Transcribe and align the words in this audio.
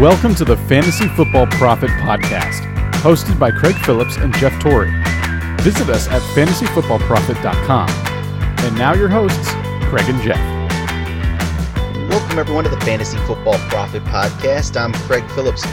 Welcome 0.00 0.34
to 0.36 0.46
the 0.46 0.56
Fantasy 0.56 1.08
Football 1.08 1.46
Profit 1.48 1.90
Podcast, 1.90 2.62
hosted 3.02 3.38
by 3.38 3.50
Craig 3.50 3.74
Phillips 3.84 4.16
and 4.16 4.34
Jeff 4.36 4.58
Torrey. 4.58 4.90
Visit 5.60 5.90
us 5.90 6.08
at 6.08 6.22
fantasyfootballprofit.com. 6.34 7.90
And 8.64 8.78
now 8.78 8.94
your 8.94 9.10
hosts, 9.10 9.50
Craig 9.90 10.08
and 10.08 10.18
Jeff. 10.22 10.38
Welcome 12.08 12.38
everyone 12.38 12.64
to 12.64 12.70
the 12.70 12.80
Fantasy 12.80 13.18
Football 13.26 13.58
Profit 13.68 14.02
Podcast. 14.04 14.80
I'm 14.80 14.94
Craig 15.06 15.22
Phillips. 15.32 15.66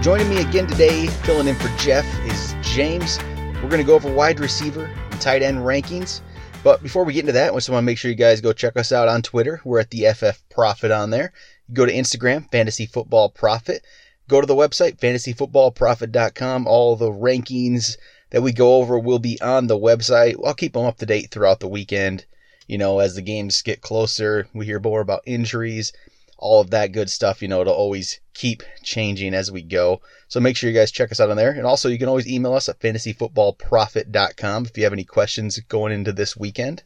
Joining 0.00 0.30
me 0.30 0.38
again 0.38 0.66
today, 0.66 1.08
filling 1.08 1.46
in 1.46 1.54
for 1.54 1.68
Jeff, 1.76 2.06
is 2.24 2.54
James. 2.62 3.18
We're 3.62 3.68
going 3.68 3.82
to 3.82 3.84
go 3.84 3.96
over 3.96 4.10
wide 4.10 4.40
receiver 4.40 4.86
and 4.86 5.20
tight 5.20 5.42
end 5.42 5.58
rankings. 5.58 6.22
But 6.62 6.82
before 6.82 7.04
we 7.04 7.12
get 7.12 7.20
into 7.20 7.32
that, 7.32 7.52
I 7.52 7.54
just 7.54 7.68
want 7.68 7.82
to 7.82 7.86
make 7.86 7.98
sure 7.98 8.10
you 8.10 8.16
guys 8.16 8.40
go 8.40 8.54
check 8.54 8.78
us 8.78 8.92
out 8.92 9.08
on 9.08 9.20
Twitter. 9.20 9.60
We're 9.62 9.80
at 9.80 9.90
the 9.90 10.06
FF 10.14 10.42
Profit 10.48 10.90
on 10.90 11.10
there. 11.10 11.34
Go 11.72 11.86
to 11.86 11.92
Instagram, 11.92 12.50
Fantasy 12.50 12.86
Football 12.86 13.30
Profit. 13.30 13.84
Go 14.28 14.40
to 14.40 14.46
the 14.46 14.54
website, 14.54 14.98
fantasyfootballprofit.com. 14.98 16.66
All 16.66 16.96
the 16.96 17.10
rankings 17.10 17.96
that 18.30 18.42
we 18.42 18.52
go 18.52 18.76
over 18.76 18.98
will 18.98 19.18
be 19.18 19.40
on 19.40 19.66
the 19.66 19.78
website. 19.78 20.34
I'll 20.44 20.54
keep 20.54 20.72
them 20.72 20.86
up 20.86 20.98
to 20.98 21.06
date 21.06 21.30
throughout 21.30 21.60
the 21.60 21.68
weekend. 21.68 22.26
You 22.66 22.78
know, 22.78 22.98
as 22.98 23.14
the 23.14 23.22
games 23.22 23.62
get 23.62 23.82
closer, 23.82 24.48
we 24.54 24.66
hear 24.66 24.80
more 24.80 25.00
about 25.00 25.22
injuries, 25.26 25.92
all 26.38 26.60
of 26.60 26.70
that 26.70 26.92
good 26.92 27.10
stuff. 27.10 27.42
You 27.42 27.48
know, 27.48 27.60
it'll 27.60 27.74
always 27.74 28.20
keep 28.32 28.62
changing 28.82 29.34
as 29.34 29.52
we 29.52 29.62
go. 29.62 30.00
So 30.28 30.40
make 30.40 30.56
sure 30.56 30.70
you 30.70 30.76
guys 30.76 30.90
check 30.90 31.12
us 31.12 31.20
out 31.20 31.30
on 31.30 31.36
there. 31.36 31.50
And 31.50 31.66
also, 31.66 31.88
you 31.88 31.98
can 31.98 32.08
always 32.08 32.26
email 32.26 32.54
us 32.54 32.68
at 32.68 32.80
fantasyfootballprofit.com 32.80 34.66
if 34.66 34.76
you 34.76 34.84
have 34.84 34.92
any 34.92 35.04
questions 35.04 35.58
going 35.60 35.92
into 35.92 36.12
this 36.12 36.36
weekend. 36.36 36.82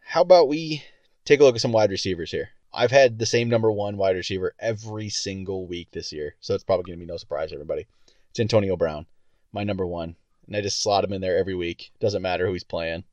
How 0.00 0.22
about 0.22 0.48
we 0.48 0.84
take 1.24 1.40
a 1.40 1.44
look 1.44 1.54
at 1.54 1.60
some 1.60 1.72
wide 1.72 1.90
receivers 1.90 2.30
here? 2.30 2.50
I've 2.72 2.90
had 2.90 3.18
the 3.18 3.26
same 3.26 3.48
number 3.48 3.70
one 3.72 3.96
wide 3.96 4.16
receiver 4.16 4.54
every 4.58 5.08
single 5.08 5.66
week 5.66 5.88
this 5.92 6.12
year, 6.12 6.36
so 6.40 6.54
it's 6.54 6.64
probably 6.64 6.84
going 6.84 6.98
to 6.98 7.04
be 7.04 7.10
no 7.10 7.16
surprise 7.16 7.50
to 7.50 7.54
everybody. 7.54 7.86
It's 8.30 8.40
Antonio 8.40 8.76
Brown, 8.76 9.06
my 9.52 9.64
number 9.64 9.86
one, 9.86 10.16
and 10.46 10.56
I 10.56 10.60
just 10.60 10.82
slot 10.82 11.04
him 11.04 11.12
in 11.12 11.20
there 11.20 11.38
every 11.38 11.54
week. 11.54 11.90
Doesn't 12.00 12.22
matter 12.22 12.46
who 12.46 12.52
he's 12.52 12.64
playing. 12.64 13.04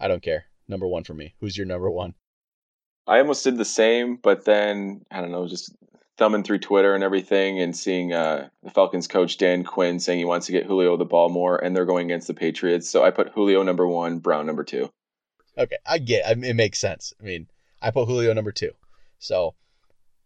I 0.00 0.08
don't 0.08 0.22
care. 0.22 0.46
Number 0.68 0.86
one 0.86 1.04
for 1.04 1.14
me. 1.14 1.34
Who's 1.40 1.56
your 1.56 1.66
number 1.66 1.90
one? 1.90 2.14
I 3.06 3.18
almost 3.18 3.44
did 3.44 3.58
the 3.58 3.64
same, 3.64 4.16
but 4.16 4.44
then 4.44 5.04
I 5.10 5.20
don't 5.20 5.32
know, 5.32 5.46
just 5.46 5.74
thumbing 6.16 6.44
through 6.44 6.60
Twitter 6.60 6.94
and 6.94 7.04
everything, 7.04 7.60
and 7.60 7.76
seeing 7.76 8.12
uh, 8.12 8.48
the 8.62 8.70
Falcons 8.70 9.08
coach 9.08 9.36
Dan 9.36 9.64
Quinn 9.64 10.00
saying 10.00 10.18
he 10.18 10.24
wants 10.24 10.46
to 10.46 10.52
get 10.52 10.66
Julio 10.66 10.96
the 10.96 11.04
ball 11.04 11.28
more, 11.28 11.62
and 11.62 11.76
they're 11.76 11.84
going 11.84 12.06
against 12.06 12.28
the 12.28 12.34
Patriots. 12.34 12.88
So 12.88 13.04
I 13.04 13.10
put 13.10 13.30
Julio 13.30 13.62
number 13.62 13.86
one, 13.86 14.18
Brown 14.20 14.46
number 14.46 14.64
two. 14.64 14.90
Okay, 15.58 15.76
I 15.84 15.98
get. 15.98 16.26
I 16.26 16.34
mean, 16.34 16.50
it 16.50 16.56
makes 16.56 16.78
sense. 16.78 17.12
I 17.20 17.24
mean, 17.24 17.48
I 17.82 17.90
put 17.90 18.06
Julio 18.06 18.32
number 18.32 18.52
two. 18.52 18.70
So 19.22 19.54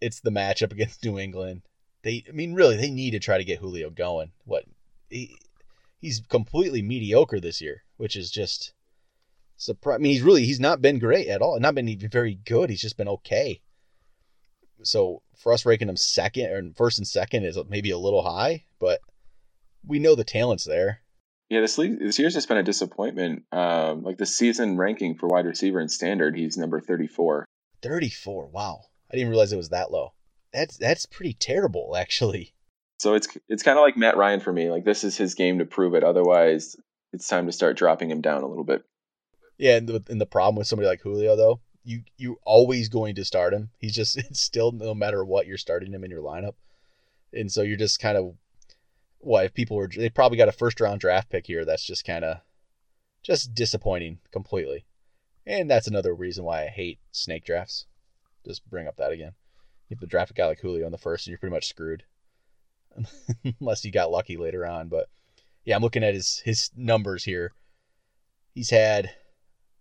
it's 0.01 0.21
the 0.21 0.31
matchup 0.31 0.73
against 0.73 1.05
New 1.05 1.19
England. 1.19 1.63
They, 2.03 2.25
I 2.29 2.33
mean, 2.33 2.55
really, 2.55 2.77
they 2.77 2.91
need 2.91 3.13
to 3.13 3.19
try 3.19 3.39
to 3.39 3.45
get 3.45 3.59
Julio 3.59 3.91
going. 3.91 4.33
What 4.45 4.65
he, 5.11 5.37
he's 6.01 6.23
completely 6.29 6.83
mediocre 6.83 7.41
this 7.41 7.61
year, 7.61 7.83
which 7.97 8.17
is 8.17 8.31
just 8.31 8.73
surprise. 9.57 9.97
I 9.97 9.99
mean, 9.99 10.13
he's 10.13 10.23
really 10.23 10.45
he's 10.45 10.61
not 10.61 10.83
been 10.83 10.99
great 10.99 11.29
at 11.29 11.43
all. 11.43 11.59
Not 11.59 11.75
been 11.75 11.89
even 11.89 12.11
very 12.11 12.35
good. 12.45 12.71
He's 12.71 12.81
just 12.81 12.97
been 12.97 13.09
okay. 13.09 13.61
So 14.83 15.23
for 15.37 15.53
us 15.53 15.67
ranking 15.67 15.89
him 15.89 15.97
second 15.97 16.47
or 16.47 16.63
first 16.77 16.99
and 16.99 17.07
second 17.07 17.45
is 17.45 17.59
maybe 17.69 17.91
a 17.91 17.99
little 17.99 18.23
high, 18.23 18.65
but 18.79 19.01
we 19.85 19.99
know 19.99 20.15
the 20.15 20.25
talent's 20.25 20.65
there. 20.65 21.01
Yeah, 21.49 21.61
this 21.61 21.79
league, 21.79 22.01
this 22.01 22.19
year's 22.19 22.35
just 22.35 22.49
been 22.49 22.57
a 22.57 22.63
disappointment. 22.63 23.45
Um, 23.53 24.03
like 24.03 24.19
the 24.19 24.27
season 24.27 24.77
ranking 24.77 25.17
for 25.17 25.29
wide 25.29 25.47
receiver 25.47 25.79
and 25.79 25.91
standard, 25.91 26.37
he's 26.37 26.57
number 26.57 26.81
thirty-four. 26.81 27.46
34. 27.83 28.47
Wow. 28.49 28.83
I 29.11 29.17
didn't 29.17 29.31
realize 29.31 29.53
it 29.53 29.57
was 29.57 29.71
that 29.71 29.91
low. 29.91 30.13
That's 30.53 30.77
that's 30.77 31.07
pretty 31.07 31.35
terrible 31.35 31.97
actually. 31.97 32.55
So 32.99 33.15
it's 33.15 33.29
it's 33.49 33.63
kind 33.63 33.79
of 33.79 33.83
like 33.83 33.97
Matt 33.97 34.17
Ryan 34.17 34.41
for 34.41 34.53
me. 34.53 34.71
Like 34.71 34.85
this 34.85 35.05
is 35.05 35.17
his 35.17 35.35
game 35.35 35.59
to 35.59 35.65
prove 35.65 35.95
it. 35.95 36.03
Otherwise, 36.03 36.77
it's 37.13 37.29
time 37.29 37.47
to 37.47 37.53
start 37.53 37.77
dropping 37.77 38.11
him 38.11 38.21
down 38.21 38.43
a 38.43 38.47
little 38.47 38.65
bit. 38.65 38.85
Yeah, 39.59 39.77
and 39.77 39.89
the, 39.89 40.05
and 40.09 40.21
the 40.21 40.27
problem 40.27 40.57
with 40.57 40.67
somebody 40.67 40.89
like 40.89 41.01
Julio 41.01 41.37
though, 41.37 41.61
you 41.85 42.03
you 42.17 42.39
always 42.45 42.89
going 42.89 43.15
to 43.17 43.25
start 43.25 43.55
him. 43.55 43.71
He's 43.79 43.95
just 43.95 44.17
it's 44.17 44.41
still 44.41 44.73
no 44.73 44.95
matter 44.95 45.25
what 45.25 45.47
you're 45.47 45.59
starting 45.59 45.93
him 45.93 46.05
in 46.05 46.11
your 46.11 46.23
lineup. 46.23 46.55
And 47.33 47.51
so 47.51 47.63
you're 47.63 47.77
just 47.77 48.01
kind 48.01 48.17
of 48.17 48.35
what 49.19 49.45
if 49.45 49.55
people 49.55 49.77
were 49.77 49.89
they 49.89 50.09
probably 50.09 50.39
got 50.39 50.49
a 50.49 50.53
first 50.53 50.81
round 50.81 51.01
draft 51.01 51.29
pick 51.31 51.47
here 51.47 51.65
that's 51.65 51.85
just 51.85 52.05
kind 52.05 52.25
of 52.25 52.39
just 53.23 53.55
disappointing 53.55 54.19
completely. 54.31 54.85
And 55.47 55.71
that's 55.71 55.87
another 55.87 56.15
reason 56.15 56.45
why 56.45 56.65
I 56.65 56.69
hate 56.69 56.99
snake 57.13 57.45
drafts. 57.45 57.87
Just 58.45 58.69
bring 58.69 58.89
up 58.89 58.97
that 58.97 59.13
again. 59.13 59.33
You 59.89 59.95
have 59.95 60.01
to 60.01 60.07
draft 60.07 60.33
a 60.33 60.35
guy 60.35 60.47
like 60.47 60.61
Julio 60.61 60.87
in 60.87 60.93
the 60.93 60.99
first, 60.99 61.27
and 61.27 61.31
you're 61.31 61.39
pretty 61.39 61.55
much 61.55 61.69
screwed. 61.69 62.05
Unless 63.61 63.85
you 63.85 63.93
got 63.93 64.11
lucky 64.11 64.37
later 64.37 64.67
on. 64.67 64.89
But 64.89 65.09
yeah, 65.65 65.77
I'm 65.77 65.83
looking 65.83 66.03
at 66.03 66.15
his 66.15 66.41
his 66.45 66.71
numbers 66.77 67.25
here. 67.25 67.53
He's 68.55 68.71
had 68.71 69.11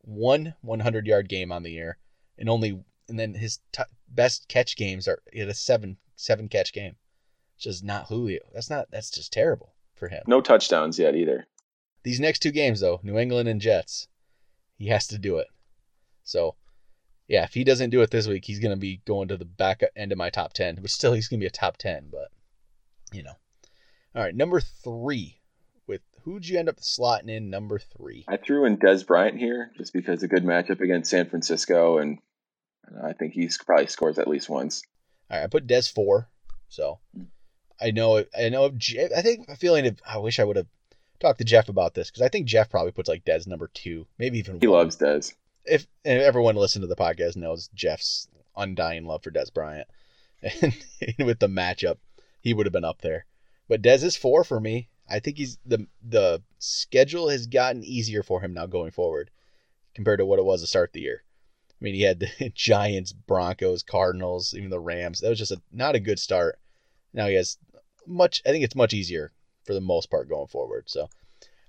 one 0.02 0.54
100 0.62 1.08
yard 1.08 1.30
game 1.30 1.52
on 1.52 1.64
the 1.64 1.72
year, 1.72 1.98
and 2.38 2.50
only 2.50 2.84
and 3.08 3.20
then 3.20 3.34
his 3.34 3.60
t- 3.72 3.84
best 4.08 4.48
catch 4.48 4.76
games 4.76 5.08
are 5.08 5.20
he 5.32 5.40
had 5.40 5.50
a 5.50 5.54
seven 5.54 5.98
seven 6.16 6.50
catch 6.50 6.74
game. 6.74 6.96
Just 7.58 7.84
not 7.84 8.08
Julio. 8.08 8.42
That's 8.54 8.70
not 8.70 8.92
that's 8.92 9.10
just 9.10 9.34
terrible 9.34 9.74
for 9.96 10.10
him. 10.10 10.24
No 10.28 10.42
touchdowns 10.42 11.00
yet 11.00 11.16
either. 11.16 11.48
These 12.04 12.20
next 12.20 12.40
two 12.40 12.52
games 12.52 12.82
though, 12.82 13.00
New 13.02 13.18
England 13.18 13.50
and 13.50 13.62
Jets, 13.62 14.08
he 14.78 14.88
has 14.88 15.08
to 15.08 15.18
do 15.18 15.38
it. 15.38 15.48
So, 16.26 16.56
yeah, 17.28 17.44
if 17.44 17.54
he 17.54 17.64
doesn't 17.64 17.92
do 17.92 18.02
it 18.02 18.12
this 18.12 18.28
week, 18.28 18.44
he's 18.46 18.60
going 18.60 18.76
to 18.76 18.80
be 18.80 19.02
going 19.06 19.30
to 19.30 19.38
the 19.38 19.46
back 19.46 19.82
end 19.96 20.12
of 20.12 20.18
my 20.18 20.30
top 20.30 20.54
10, 20.54 20.80
but 20.82 20.90
still, 20.90 21.14
he's 21.14 21.28
going 21.28 21.40
to 21.40 21.44
be 21.44 21.48
a 21.48 21.52
top 21.52 21.78
10, 21.78 22.10
but, 22.12 22.30
you 23.14 23.24
know. 23.24 23.34
All 24.16 24.22
right, 24.24 24.36
number 24.36 24.60
three. 24.60 25.40
With 25.88 26.02
who'd 26.24 26.48
you 26.48 26.58
end 26.58 26.68
up 26.68 26.78
slotting 26.78 27.30
in 27.30 27.50
number 27.50 27.78
three? 27.78 28.26
I 28.28 28.38
threw 28.38 28.66
in 28.66 28.78
Dez 28.78 29.06
Bryant 29.06 29.38
here 29.38 29.72
just 29.78 29.94
because 29.94 30.24
a 30.24 30.28
good 30.28 30.44
matchup 30.44 30.82
against 30.82 31.12
San 31.12 31.30
Francisco, 31.30 32.00
and 32.00 32.18
I 33.04 33.14
think 33.14 33.34
he 33.34 33.50
probably 33.64 33.88
scores 33.88 34.18
at 34.18 34.28
least 34.28 34.50
once. 34.50 34.82
All 35.30 35.38
right, 35.38 35.44
I 35.44 35.48
put 35.48 35.68
Dez 35.68 35.92
four, 35.92 36.30
so 36.70 37.00
I 37.80 37.92
know 37.92 38.24
I 38.36 38.50
know 38.50 38.66
I 38.66 39.22
think 39.22 39.48
I'm 39.48 39.58
feeling 39.58 39.96
I 40.08 40.18
wish 40.18 40.40
I 40.40 40.44
would 40.44 40.56
have 40.56 40.68
talked 41.20 41.40
to 41.40 41.46
Jeff 41.46 41.70
about 41.70 41.94
this 41.94 42.10
because 42.10 42.24
I 42.24 42.30
think 42.30 42.48
Jeff 42.48 42.70
probably 42.70 42.94
puts 42.94 43.10
like 43.10 43.26
Dez 43.26 43.46
number 43.46 43.70
two, 43.74 44.08
maybe 44.18 44.40
even. 44.40 44.60
He 44.60 44.68
one. 44.68 44.80
loves 44.80 44.98
Dez 44.98 45.34
if 45.66 45.88
everyone 46.04 46.56
listening 46.56 46.88
to 46.88 46.94
the 46.94 47.02
podcast 47.02 47.36
knows 47.36 47.70
Jeff's 47.74 48.28
undying 48.56 49.06
love 49.06 49.24
for 49.24 49.32
Dez 49.32 49.54
Bryant, 49.54 49.88
and 50.62 50.74
with 51.20 51.40
the 51.40 51.48
matchup, 51.48 51.98
he 52.42 52.54
would 52.54 52.66
have 52.66 52.74
been 52.74 52.86
up 52.86 53.02
there. 53.02 53.26
But 53.68 53.82
Dez 53.82 54.04
is 54.04 54.16
four 54.16 54.44
for 54.44 54.60
me. 54.60 54.90
I 55.10 55.20
think 55.20 55.38
he's 55.38 55.58
the 55.66 55.88
the 56.04 56.42
schedule 56.60 57.30
has 57.30 57.48
gotten 57.48 57.84
easier 57.84 58.24
for 58.24 58.42
him 58.42 58.54
now 58.54 58.66
going 58.66 58.92
forward 58.92 59.30
compared 59.94 60.20
to 60.20 60.26
what 60.26 60.40
it 60.40 60.46
was 60.46 60.62
to 60.62 60.68
start 60.68 60.94
the 60.94 61.02
year. 61.02 61.24
I 61.70 61.84
mean, 61.84 61.96
he 61.96 62.02
had 62.02 62.20
the 62.20 62.52
Giants, 62.56 63.14
Broncos, 63.14 63.84
Cardinals, 63.84 64.54
even 64.54 64.70
the 64.70 64.80
Rams. 64.80 65.20
That 65.20 65.30
was 65.30 65.40
just 65.40 65.52
a 65.52 65.62
not 65.72 65.96
a 65.96 66.00
good 66.00 66.20
start. 66.20 66.60
Now 67.14 67.28
he 67.28 67.36
has 67.36 67.58
much. 68.08 68.42
I 68.46 68.50
think 68.50 68.64
it's 68.64 68.76
much 68.76 68.94
easier 68.94 69.32
for 69.64 69.74
the 69.74 69.82
most 69.82 70.10
part 70.10 70.30
going 70.30 70.48
forward. 70.48 70.86
So 70.88 71.10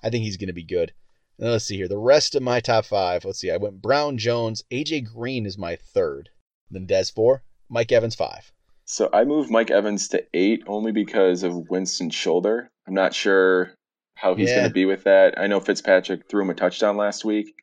I 0.02 0.10
think 0.10 0.24
he's 0.24 0.36
going 0.36 0.48
to 0.48 0.52
be 0.52 0.62
good. 0.62 0.92
Now 1.38 1.48
let's 1.48 1.66
see 1.66 1.76
here. 1.76 1.88
The 1.88 1.98
rest 1.98 2.34
of 2.34 2.42
my 2.42 2.60
top 2.60 2.86
five. 2.86 3.24
Let's 3.24 3.40
see. 3.40 3.50
I 3.50 3.58
went 3.58 3.82
Brown, 3.82 4.16
Jones, 4.16 4.62
AJ 4.70 5.12
Green 5.12 5.44
is 5.44 5.58
my 5.58 5.76
third. 5.76 6.30
Then 6.70 6.86
Dez 6.86 7.12
four, 7.12 7.42
Mike 7.68 7.92
Evans 7.92 8.14
five. 8.14 8.52
So 8.84 9.10
I 9.12 9.24
moved 9.24 9.50
Mike 9.50 9.70
Evans 9.70 10.08
to 10.08 10.24
eight 10.32 10.62
only 10.66 10.92
because 10.92 11.42
of 11.42 11.68
Winston's 11.68 12.14
shoulder. 12.14 12.70
I'm 12.86 12.94
not 12.94 13.14
sure 13.14 13.72
how 14.14 14.34
he's 14.34 14.48
yeah. 14.48 14.56
going 14.56 14.68
to 14.68 14.74
be 14.74 14.84
with 14.86 15.04
that. 15.04 15.38
I 15.38 15.46
know 15.46 15.60
Fitzpatrick 15.60 16.28
threw 16.28 16.42
him 16.42 16.50
a 16.50 16.54
touchdown 16.54 16.96
last 16.96 17.24
week, 17.24 17.54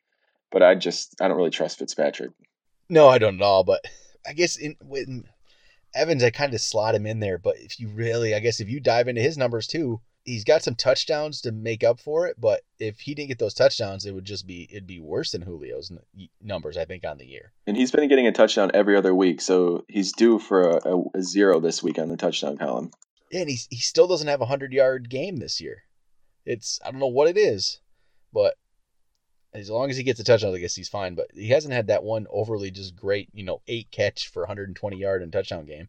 but 0.52 0.62
I 0.62 0.74
just 0.74 1.20
I 1.20 1.28
don't 1.28 1.36
really 1.36 1.50
trust 1.50 1.78
Fitzpatrick. 1.78 2.30
No, 2.88 3.08
I 3.08 3.18
don't 3.18 3.36
at 3.36 3.42
all. 3.42 3.64
But 3.64 3.84
I 4.26 4.34
guess 4.34 4.56
in 4.56 4.76
with 4.84 5.08
Evans, 5.94 6.22
I 6.22 6.30
kind 6.30 6.54
of 6.54 6.60
slot 6.60 6.94
him 6.94 7.06
in 7.06 7.20
there. 7.20 7.38
But 7.38 7.56
if 7.58 7.80
you 7.80 7.88
really, 7.88 8.34
I 8.34 8.40
guess 8.40 8.60
if 8.60 8.68
you 8.68 8.78
dive 8.78 9.08
into 9.08 9.22
his 9.22 9.36
numbers 9.36 9.66
too, 9.66 10.00
he's 10.24 10.44
got 10.44 10.62
some 10.62 10.74
touchdowns 10.74 11.40
to 11.42 11.52
make 11.52 11.84
up 11.84 12.00
for 12.00 12.26
it, 12.26 12.40
but 12.40 12.62
if 12.78 13.00
he 13.00 13.14
didn't 13.14 13.28
get 13.28 13.38
those 13.38 13.54
touchdowns, 13.54 14.06
it 14.06 14.14
would 14.14 14.24
just 14.24 14.46
be 14.46 14.66
it'd 14.70 14.86
be 14.86 15.00
worse 15.00 15.32
than 15.32 15.44
Julio's 15.44 15.92
numbers, 16.42 16.76
I 16.76 16.84
think, 16.84 17.04
on 17.04 17.18
the 17.18 17.26
year. 17.26 17.52
And 17.66 17.76
he's 17.76 17.90
been 17.90 18.08
getting 18.08 18.26
a 18.26 18.32
touchdown 18.32 18.70
every 18.74 18.96
other 18.96 19.14
week, 19.14 19.40
so 19.40 19.84
he's 19.88 20.12
due 20.12 20.38
for 20.38 20.68
a, 20.68 20.96
a, 20.96 21.04
a 21.14 21.22
zero 21.22 21.60
this 21.60 21.82
week 21.82 21.98
on 21.98 22.08
the 22.08 22.16
touchdown 22.16 22.56
column. 22.56 22.90
Yeah, 23.30 23.42
and 23.42 23.50
he 23.50 23.58
he 23.70 23.76
still 23.76 24.06
doesn't 24.06 24.28
have 24.28 24.40
a 24.40 24.46
hundred 24.46 24.72
yard 24.72 25.08
game 25.08 25.36
this 25.36 25.60
year. 25.60 25.84
It's 26.44 26.80
I 26.84 26.90
don't 26.90 27.00
know 27.00 27.06
what 27.06 27.28
it 27.28 27.36
is, 27.36 27.80
but 28.32 28.54
as 29.52 29.70
long 29.70 29.88
as 29.90 29.96
he 29.96 30.02
gets 30.02 30.18
a 30.20 30.24
touchdown, 30.24 30.54
I 30.54 30.58
guess 30.58 30.74
he's 30.74 30.88
fine. 30.88 31.14
But 31.14 31.28
he 31.34 31.48
hasn't 31.48 31.74
had 31.74 31.86
that 31.88 32.02
one 32.02 32.26
overly 32.30 32.70
just 32.70 32.96
great, 32.96 33.28
you 33.32 33.44
know, 33.44 33.60
eight 33.68 33.90
catch 33.90 34.28
for 34.28 34.42
120 34.42 34.96
yard 34.96 35.22
and 35.22 35.32
touchdown 35.32 35.64
game. 35.64 35.88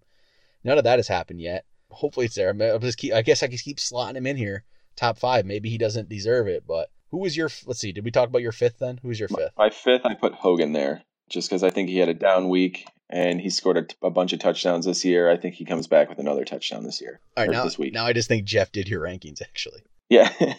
None 0.64 0.78
of 0.78 0.84
that 0.84 1.00
has 1.00 1.08
happened 1.08 1.42
yet 1.42 1.66
hopefully 1.90 2.26
it's 2.26 2.36
there. 2.36 2.56
I'll 2.62 2.80
just 2.80 2.98
keep. 2.98 3.14
I 3.14 3.22
guess 3.22 3.44
I 3.44 3.48
can 3.48 3.58
keep 3.58 3.78
slotting 3.78 4.16
him 4.16 4.28
in 4.28 4.38
here, 4.38 4.64
top 4.96 5.18
five. 5.18 5.46
Maybe 5.46 5.70
he 5.70 5.78
doesn't 5.78 6.10
deserve 6.10 6.48
it, 6.48 6.66
but 6.68 6.90
who 7.12 7.18
was 7.18 7.36
your? 7.36 7.50
Let's 7.66 7.80
see. 7.80 7.92
Did 7.92 8.06
we 8.06 8.12
talk 8.12 8.30
about 8.30 8.42
your 8.42 8.52
fifth 8.52 8.80
then? 8.80 9.00
Who's 9.02 9.20
your 9.20 9.30
fifth? 9.30 9.52
My 9.58 9.70
fifth, 9.70 10.06
I 10.06 10.14
put 10.14 10.34
Hogan 10.34 10.74
there, 10.74 11.04
just 11.30 11.50
because 11.50 11.64
I 11.64 11.70
think 11.70 11.90
he 11.90 11.98
had 11.98 12.10
a 12.10 12.14
down 12.14 12.50
week, 12.50 12.88
and 13.10 13.40
he 13.40 13.50
scored 13.50 13.78
a, 13.78 14.08
a, 14.08 14.10
bunch 14.10 14.34
of 14.34 14.40
touchdowns 14.40 14.86
this 14.86 15.06
year. 15.06 15.30
I 15.30 15.38
think 15.38 15.56
he 15.56 15.66
comes 15.66 15.88
back 15.88 16.10
with 16.10 16.20
another 16.20 16.46
touchdown 16.46 16.84
this 16.84 17.02
year. 17.02 17.20
All 17.38 17.46
right, 17.46 17.52
now, 17.52 17.64
this 17.64 17.78
week. 17.78 17.94
Now 17.94 18.06
I 18.06 18.14
just 18.14 18.28
think 18.28 18.46
Jeff 18.46 18.72
did 18.72 18.90
your 18.90 19.02
rankings 19.02 19.42
actually. 19.42 19.82
Yeah. 20.10 20.32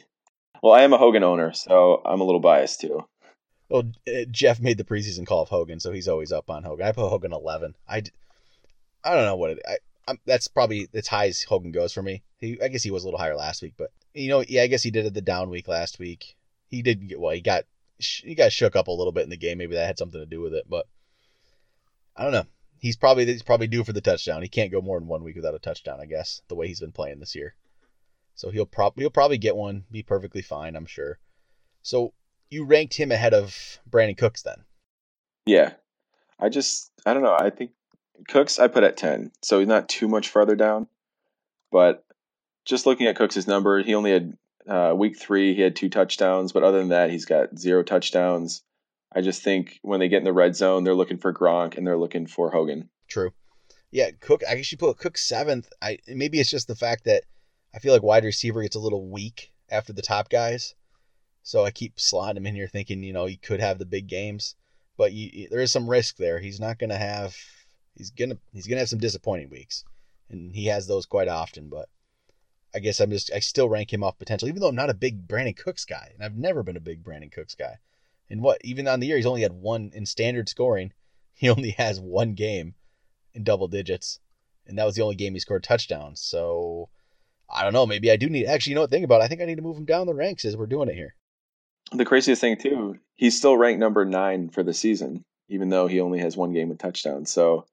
well, 0.63 0.73
I 0.73 0.83
am 0.83 0.93
a 0.93 0.99
Hogan 0.99 1.25
owner, 1.25 1.53
so 1.53 2.03
I'm 2.05 2.21
a 2.21 2.25
little 2.25 2.41
biased 2.41 2.81
too. 2.81 3.05
Well, 3.69 3.83
uh, 4.07 4.25
Jeff 4.31 4.61
made 4.61 4.79
the 4.79 4.85
preseason 4.85 5.27
call 5.27 5.43
of 5.43 5.49
Hogan, 5.49 5.81
so 5.81 5.93
he's 5.93 6.09
always 6.09 6.33
up 6.33 6.51
on 6.51 6.63
Hogan. 6.63 6.87
I 6.87 6.93
put 6.93 7.09
Hogan 7.09 7.33
11. 7.33 7.75
I, 7.89 8.03
I 9.05 9.15
don't 9.15 9.25
know 9.25 9.37
what 9.37 9.51
it. 9.51 9.59
I, 9.69 9.79
I'm, 10.09 10.19
that's 10.25 10.49
probably 10.49 10.89
as 10.95 11.07
high 11.07 11.27
as 11.27 11.43
Hogan 11.43 11.73
goes 11.73 11.93
for 11.93 12.03
me. 12.03 12.23
He, 12.39 12.61
I 12.63 12.69
guess 12.69 12.83
he 12.83 12.91
was 12.91 13.05
a 13.05 13.07
little 13.07 13.19
higher 13.19 13.37
last 13.37 13.63
week, 13.63 13.75
but 13.77 13.91
you 14.15 14.29
know, 14.29 14.45
yeah, 14.47 14.63
I 14.63 14.67
guess 14.67 14.83
he 14.83 14.91
did 14.91 15.07
it 15.07 15.15
the 15.15 15.21
down 15.21 15.51
week 15.51 15.69
last 15.69 15.99
week. 15.99 16.37
He 16.69 16.83
did 16.83 17.09
get 17.09 17.21
well. 17.21 17.35
He 17.35 17.41
got 17.41 17.65
he 17.99 18.35
got 18.35 18.53
shook 18.53 18.77
up 18.77 18.89
a 18.89 18.93
little 18.93 19.13
bit 19.13 19.25
in 19.25 19.31
the 19.31 19.37
game. 19.37 19.59
Maybe 19.59 19.75
that 19.75 19.87
had 19.87 19.99
something 19.99 20.21
to 20.21 20.27
do 20.27 20.41
with 20.41 20.55
it, 20.55 20.65
but 20.69 20.87
I 22.17 22.23
don't 22.23 22.33
know. 22.33 22.47
He's 22.79 22.97
probably 22.97 23.27
he's 23.27 23.43
probably 23.43 23.67
due 23.67 23.85
for 23.85 23.93
the 23.93 24.01
touchdown. 24.01 24.43
He 24.43 24.49
can't 24.49 24.73
go 24.73 24.81
more 24.81 24.99
than 24.99 25.09
one 25.09 25.23
week 25.23 25.37
without 25.37 25.55
a 25.55 25.59
touchdown. 25.59 26.01
I 26.01 26.07
guess 26.07 26.43
the 26.49 26.55
way 26.55 26.69
he's 26.69 26.81
been 26.81 26.93
playing 26.93 27.21
this 27.21 27.35
year, 27.35 27.55
so 28.35 28.51
he'll 28.51 28.67
probably 28.67 29.03
he'll 29.03 29.11
probably 29.11 29.39
get 29.39 29.57
one. 29.57 29.85
Be 29.91 30.03
perfectly 30.03 30.43
fine, 30.43 30.77
I'm 30.77 30.87
sure. 30.87 31.19
So 31.83 32.13
you 32.51 32.65
ranked 32.65 32.95
him 32.95 33.13
ahead 33.13 33.35
of 33.35 33.79
Brandin 33.89 34.19
Cooks 34.19 34.43
then? 34.43 34.65
Yeah, 35.47 35.73
I 36.39 36.49
just 36.49 36.91
I 37.05 37.15
don't 37.15 37.23
know. 37.23 37.37
I 37.39 37.51
think 37.51 37.71
Cooks 38.29 38.59
I 38.59 38.69
put 38.69 38.85
at 38.85 38.97
ten, 38.97 39.33
so 39.43 39.59
he's 39.59 39.69
not 39.69 39.89
too 39.89 40.09
much 40.09 40.29
farther 40.29 40.57
down. 40.57 40.89
But 41.71 42.05
just 42.65 42.87
looking 42.87 43.07
at 43.07 43.17
Cooks' 43.17 43.47
number, 43.47 43.83
he 43.83 43.95
only 43.95 44.13
had 44.13 44.37
uh, 44.69 44.95
week 44.97 45.19
three 45.19 45.55
he 45.55 45.63
had 45.63 45.77
two 45.77 45.89
touchdowns, 45.89 46.53
but 46.53 46.63
other 46.63 46.79
than 46.79 46.89
that, 46.89 47.11
he's 47.11 47.25
got 47.25 47.59
zero 47.59 47.83
touchdowns. 47.83 48.63
I 49.15 49.21
just 49.21 49.43
think 49.43 49.79
when 49.83 50.01
they 50.01 50.09
get 50.09 50.19
in 50.19 50.25
the 50.25 50.33
red 50.33 50.57
zone, 50.57 50.85
they're 50.85 50.95
looking 50.95 51.19
for 51.19 51.33
Gronk 51.33 51.77
and 51.77 51.87
they're 51.87 51.97
looking 51.97 52.27
for 52.27 52.51
Hogan. 52.51 52.91
True. 53.09 53.31
Yeah, 53.91 54.11
Cook. 54.21 54.43
I 54.49 54.57
guess 54.57 54.71
you 54.73 54.79
put 54.79 54.99
Cook 54.99 55.17
seventh. 55.17 55.69
I 55.81 55.99
maybe 56.09 56.41
it's 56.41 56.51
just 56.51 56.69
the 56.69 56.75
fact 56.75 57.05
that 57.05 57.23
I 57.75 57.79
feel 57.79 57.93
like 57.93 58.03
wide 58.03 58.25
receiver 58.25 58.63
gets 58.63 58.77
a 58.77 58.81
little 58.81 59.09
weak 59.09 59.53
after 59.71 59.93
the 59.93 60.03
top 60.03 60.29
guys. 60.29 60.75
So 61.43 61.65
I 61.65 61.71
keep 61.71 61.97
slotting 61.97 62.39
him 62.39 62.47
in 62.47 62.57
here, 62.57 62.67
thinking 62.67 63.03
you 63.03 63.13
know 63.13 63.27
he 63.27 63.37
could 63.37 63.61
have 63.61 63.79
the 63.79 63.87
big 63.87 64.09
games, 64.09 64.57
but 64.97 65.13
you, 65.13 65.49
there 65.49 65.61
is 65.61 65.71
some 65.71 65.89
risk 65.89 66.17
there. 66.17 66.41
He's 66.41 66.59
not 66.59 66.79
going 66.79 66.91
to 66.91 66.99
have. 66.99 67.37
He's 67.97 68.11
gonna 68.11 68.39
he's 68.53 68.67
gonna 68.67 68.81
have 68.81 68.89
some 68.89 68.99
disappointing 68.99 69.51
weeks, 69.51 69.85
and 70.31 70.55
he 70.55 70.67
has 70.67 70.87
those 70.87 71.07
quite 71.07 71.29
often. 71.29 71.69
But 71.69 71.89
I 72.75 72.79
guess 72.79 73.01
I'm 73.01 73.11
just 73.11 73.33
I 73.33 73.41
still 73.41 73.69
rank 73.69 73.93
him 73.93 74.05
off 74.05 74.19
potential, 74.19 74.49
even 74.49 74.61
though 74.61 74.69
I'm 74.69 74.75
not 74.77 74.91
a 74.91 74.95
big 74.95 75.27
Brandin 75.27 75.57
Cooks 75.57 75.85
guy, 75.85 76.11
and 76.15 76.25
I've 76.25 76.37
never 76.37 76.63
been 76.63 76.77
a 76.77 76.81
big 76.81 77.03
Brandin 77.03 77.33
Cooks 77.33 77.55
guy. 77.55 77.79
And 78.29 78.43
what 78.43 78.61
even 78.65 78.89
on 78.89 79.01
the 79.01 79.07
year 79.07 79.17
he's 79.17 79.27
only 79.27 79.43
had 79.43 79.53
one 79.53 79.91
in 79.95 80.07
standard 80.07 80.49
scoring. 80.49 80.93
He 81.39 81.51
only 81.51 81.73
has 81.73 82.01
one 82.01 82.33
game 82.33 82.77
in 83.35 83.45
double 83.45 83.69
digits, 83.69 84.21
and 84.67 84.79
that 84.79 84.87
was 84.87 84.95
the 84.95 85.03
only 85.03 85.17
game 85.17 85.35
he 85.35 85.39
scored 85.39 85.65
touchdowns. 85.65 86.19
So 86.23 86.89
I 87.47 87.63
don't 87.63 87.75
know. 87.75 87.85
Maybe 87.85 88.11
I 88.11 88.17
do 88.17 88.31
need. 88.31 88.47
Actually, 88.47 88.71
you 88.71 88.75
know 88.77 88.81
what? 88.81 88.91
Think 88.91 89.05
about. 89.05 89.21
it. 89.21 89.25
I 89.25 89.29
think 89.29 89.43
I 89.43 89.45
need 89.45 89.57
to 89.57 89.63
move 89.63 89.77
him 89.77 89.85
down 89.85 90.07
the 90.07 90.15
ranks 90.15 90.47
as 90.47 90.57
we're 90.57 90.65
doing 90.65 90.89
it 90.89 90.95
here 90.95 91.15
the 91.93 92.05
craziest 92.05 92.41
thing 92.41 92.57
too, 92.57 92.99
he's 93.15 93.37
still 93.37 93.57
ranked 93.57 93.81
number 93.81 94.05
nine 94.05 94.49
for 94.49 94.63
the 94.63 94.75
season, 94.75 95.25
even 95.49 95.69
though 95.69 95.87
he 95.87 96.01
only 96.01 96.19
has 96.19 96.37
one 96.37 96.53
game 96.53 96.69
with 96.69 96.79
touchdowns. 96.79 97.31
So 97.31 97.67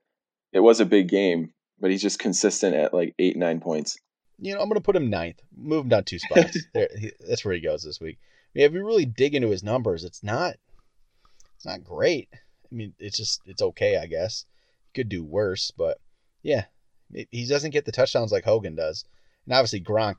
it 0.54 0.60
was 0.60 0.80
a 0.80 0.86
big 0.86 1.10
game, 1.10 1.54
but 1.80 1.92
he's 1.92 2.02
just 2.02 2.20
consistent 2.20 2.76
at 2.76 2.94
like 2.94 3.14
eight, 3.20 3.36
nine 3.38 3.60
points. 3.60 3.98
You 4.40 4.54
know, 4.54 4.62
I'm 4.62 4.68
going 4.68 4.80
to 4.80 4.82
put 4.82 4.96
him 4.96 5.10
ninth, 5.10 5.42
move 5.56 5.84
him 5.84 5.90
down 5.90 6.04
two 6.04 6.20
spots. 6.20 6.58
there, 6.74 6.90
he, 6.98 7.12
that's 7.28 7.44
where 7.44 7.54
he 7.54 7.62
goes 7.62 7.84
this 7.84 8.00
week. 8.00 8.18
I 8.22 8.60
mean, 8.60 8.66
if 8.66 8.74
you 8.74 8.86
really 8.86 9.06
dig 9.06 9.36
into 9.36 9.50
his 9.50 9.64
numbers, 9.64 10.04
it's 10.04 10.24
not, 10.24 10.56
it's 11.56 11.66
not 11.66 11.84
great. 11.84 12.30
I 12.34 12.76
mean, 12.76 12.94
it's 13.00 13.18
just, 13.18 13.42
it's 13.46 13.62
okay, 13.62 13.98
I 13.98 14.08
guess. 14.08 14.46
Could 14.94 15.10
do 15.10 15.24
worse, 15.24 15.72
but 15.72 15.98
yeah, 16.42 16.66
he 17.32 17.48
doesn't 17.48 17.72
get 17.72 17.86
the 17.86 17.92
touchdowns 17.92 18.32
like 18.32 18.44
Hogan 18.44 18.76
does. 18.76 19.06
And 19.46 19.54
obviously 19.54 19.82
Gronk 19.82 20.16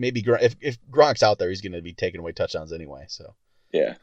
maybe 0.00 0.22
Gronk, 0.22 0.42
if 0.42 0.56
if 0.60 0.78
Gronk's 0.90 1.22
out 1.22 1.38
there, 1.38 1.50
he's 1.50 1.60
going 1.60 1.72
to 1.72 1.82
be 1.82 1.92
taking 1.92 2.20
away 2.20 2.32
touchdowns 2.32 2.72
anyway. 2.72 3.04
So 3.08 3.34
yeah, 3.72 3.94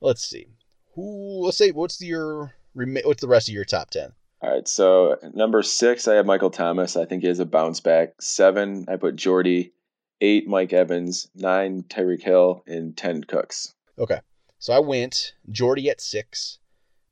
let's 0.00 0.22
see. 0.22 0.46
Who? 0.94 1.44
Let's 1.44 1.56
say 1.56 1.72
what's 1.72 2.00
your 2.00 2.54
what's 2.74 3.22
the 3.22 3.28
rest 3.28 3.48
of 3.48 3.54
your 3.54 3.64
top 3.64 3.90
ten? 3.90 4.12
All 4.40 4.50
right, 4.50 4.68
so 4.68 5.16
number 5.34 5.62
six, 5.62 6.06
I 6.06 6.14
have 6.14 6.26
Michael 6.26 6.50
Thomas. 6.50 6.96
I 6.96 7.04
think 7.04 7.22
he 7.22 7.28
has 7.28 7.40
a 7.40 7.46
bounce 7.46 7.80
back. 7.80 8.14
Seven, 8.20 8.86
I 8.88 8.96
put 8.96 9.16
Jordy. 9.16 9.72
Eight, 10.20 10.48
Mike 10.48 10.72
Evans. 10.72 11.28
Nine, 11.34 11.84
Tyreek 11.84 12.22
Hill, 12.22 12.62
and 12.66 12.96
ten, 12.96 13.24
Cooks. 13.24 13.74
Okay, 13.98 14.20
so 14.58 14.72
I 14.72 14.78
went 14.78 15.34
Jordy 15.50 15.90
at 15.90 16.00
six, 16.00 16.58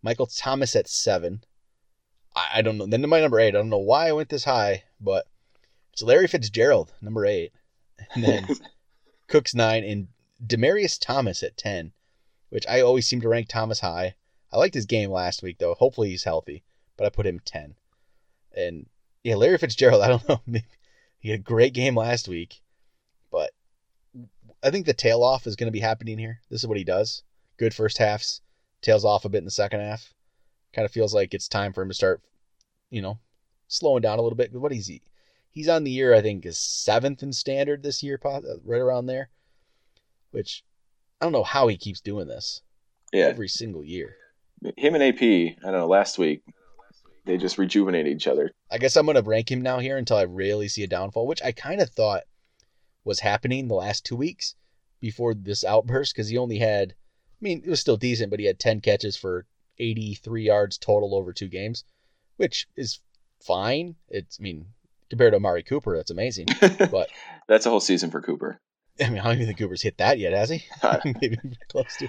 Michael 0.02 0.26
Thomas 0.26 0.76
at 0.76 0.88
seven. 0.88 1.42
I, 2.34 2.46
I 2.56 2.62
don't 2.62 2.78
know. 2.78 2.86
Then 2.86 3.02
to 3.02 3.08
my 3.08 3.20
number 3.20 3.40
eight, 3.40 3.48
I 3.48 3.58
don't 3.58 3.70
know 3.70 3.78
why 3.78 4.08
I 4.08 4.12
went 4.12 4.28
this 4.28 4.44
high, 4.44 4.84
but 5.00 5.26
it's 5.92 6.02
Larry 6.02 6.26
Fitzgerald, 6.28 6.92
number 7.00 7.26
eight 7.26 7.52
and 8.14 8.24
then 8.24 8.46
Cooks 9.28 9.54
nine, 9.54 9.84
and 9.84 10.08
Demaryius 10.44 10.98
Thomas 11.00 11.42
at 11.42 11.56
ten, 11.56 11.92
which 12.50 12.66
I 12.68 12.80
always 12.80 13.06
seem 13.06 13.20
to 13.22 13.28
rank 13.28 13.48
Thomas 13.48 13.80
high. 13.80 14.14
I 14.52 14.58
liked 14.58 14.74
his 14.74 14.86
game 14.86 15.10
last 15.10 15.42
week 15.42 15.58
though. 15.58 15.74
Hopefully 15.74 16.10
he's 16.10 16.24
healthy, 16.24 16.62
but 16.96 17.06
I 17.06 17.10
put 17.10 17.26
him 17.26 17.40
ten. 17.44 17.74
And 18.56 18.86
yeah, 19.22 19.36
Larry 19.36 19.58
Fitzgerald. 19.58 20.02
I 20.04 20.08
don't 20.08 20.28
know. 20.28 20.40
Maybe 20.46 20.66
he 21.18 21.30
had 21.30 21.40
a 21.40 21.42
great 21.42 21.74
game 21.74 21.96
last 21.96 22.28
week, 22.28 22.60
but 23.30 23.50
I 24.62 24.70
think 24.70 24.86
the 24.86 24.94
tail 24.94 25.22
off 25.22 25.46
is 25.46 25.56
going 25.56 25.66
to 25.66 25.72
be 25.72 25.80
happening 25.80 26.18
here. 26.18 26.40
This 26.50 26.62
is 26.62 26.66
what 26.66 26.78
he 26.78 26.84
does. 26.84 27.22
Good 27.56 27.74
first 27.74 27.98
halves, 27.98 28.40
tails 28.80 29.04
off 29.04 29.24
a 29.24 29.28
bit 29.28 29.38
in 29.38 29.44
the 29.44 29.50
second 29.50 29.80
half. 29.80 30.14
Kind 30.72 30.84
of 30.84 30.92
feels 30.92 31.14
like 31.14 31.34
it's 31.34 31.48
time 31.48 31.72
for 31.72 31.82
him 31.82 31.88
to 31.88 31.94
start, 31.94 32.20
you 32.90 33.02
know, 33.02 33.18
slowing 33.68 34.02
down 34.02 34.18
a 34.18 34.22
little 34.22 34.36
bit. 34.36 34.52
But 34.52 34.60
what 34.60 34.72
is 34.72 34.86
he? 34.86 35.02
He's 35.50 35.68
on 35.68 35.84
the 35.84 35.90
year, 35.90 36.14
I 36.14 36.20
think, 36.20 36.44
is 36.44 36.58
seventh 36.58 37.22
in 37.22 37.32
standard 37.32 37.82
this 37.82 38.02
year, 38.02 38.20
uh, 38.24 38.40
right 38.64 38.80
around 38.80 39.06
there. 39.06 39.30
Which 40.30 40.64
I 41.20 41.24
don't 41.24 41.32
know 41.32 41.44
how 41.44 41.66
he 41.68 41.76
keeps 41.76 42.00
doing 42.00 42.28
this. 42.28 42.62
Yeah. 43.12 43.26
Every 43.26 43.48
single 43.48 43.82
year. 43.82 44.16
Him 44.76 44.94
and 44.94 45.02
AP, 45.02 45.22
I 45.22 45.56
don't 45.62 45.72
know, 45.72 45.86
last 45.86 46.18
week, 46.18 46.42
they 47.26 47.36
just 47.36 47.58
rejuvenate 47.58 48.06
each 48.06 48.26
other. 48.26 48.52
I 48.70 48.78
guess 48.78 48.96
I'm 48.96 49.04
going 49.04 49.16
to 49.16 49.22
rank 49.22 49.50
him 49.50 49.60
now 49.60 49.78
here 49.78 49.98
until 49.98 50.16
I 50.16 50.22
really 50.22 50.68
see 50.68 50.84
a 50.84 50.88
downfall, 50.88 51.26
which 51.26 51.42
I 51.42 51.52
kind 51.52 51.80
of 51.80 51.90
thought 51.90 52.22
was 53.04 53.20
happening 53.20 53.68
the 53.68 53.74
last 53.74 54.04
two 54.06 54.16
weeks 54.16 54.54
before 55.00 55.34
this 55.34 55.64
outburst 55.64 56.14
because 56.14 56.28
he 56.28 56.38
only 56.38 56.58
had, 56.58 56.92
I 56.92 57.40
mean, 57.40 57.62
it 57.64 57.70
was 57.70 57.80
still 57.80 57.96
decent, 57.96 58.30
but 58.30 58.40
he 58.40 58.46
had 58.46 58.58
10 58.58 58.80
catches 58.80 59.16
for 59.16 59.46
83 59.78 60.44
yards 60.44 60.78
total 60.78 61.14
over 61.14 61.32
two 61.32 61.48
games, 61.48 61.84
which 62.36 62.66
is 62.76 63.00
fine. 63.42 63.96
It's, 64.08 64.38
I 64.40 64.42
mean, 64.42 64.66
compared 65.10 65.32
to 65.32 65.36
Amari 65.36 65.62
Cooper, 65.62 65.96
that's 65.96 66.10
amazing. 66.10 66.46
But 66.90 67.08
that's 67.48 67.66
a 67.66 67.70
whole 67.70 67.80
season 67.80 68.10
for 68.10 68.22
Cooper. 68.22 68.60
I 69.00 69.10
mean, 69.10 69.18
I 69.18 69.24
don't 69.24 69.34
even 69.34 69.46
think 69.46 69.58
Cooper's 69.58 69.82
hit 69.82 69.98
that 69.98 70.18
yet, 70.18 70.32
has 70.32 70.48
he? 70.48 70.64
Uh, 70.82 70.98
Maybe 71.04 71.38
close 71.68 71.96
to. 71.98 72.08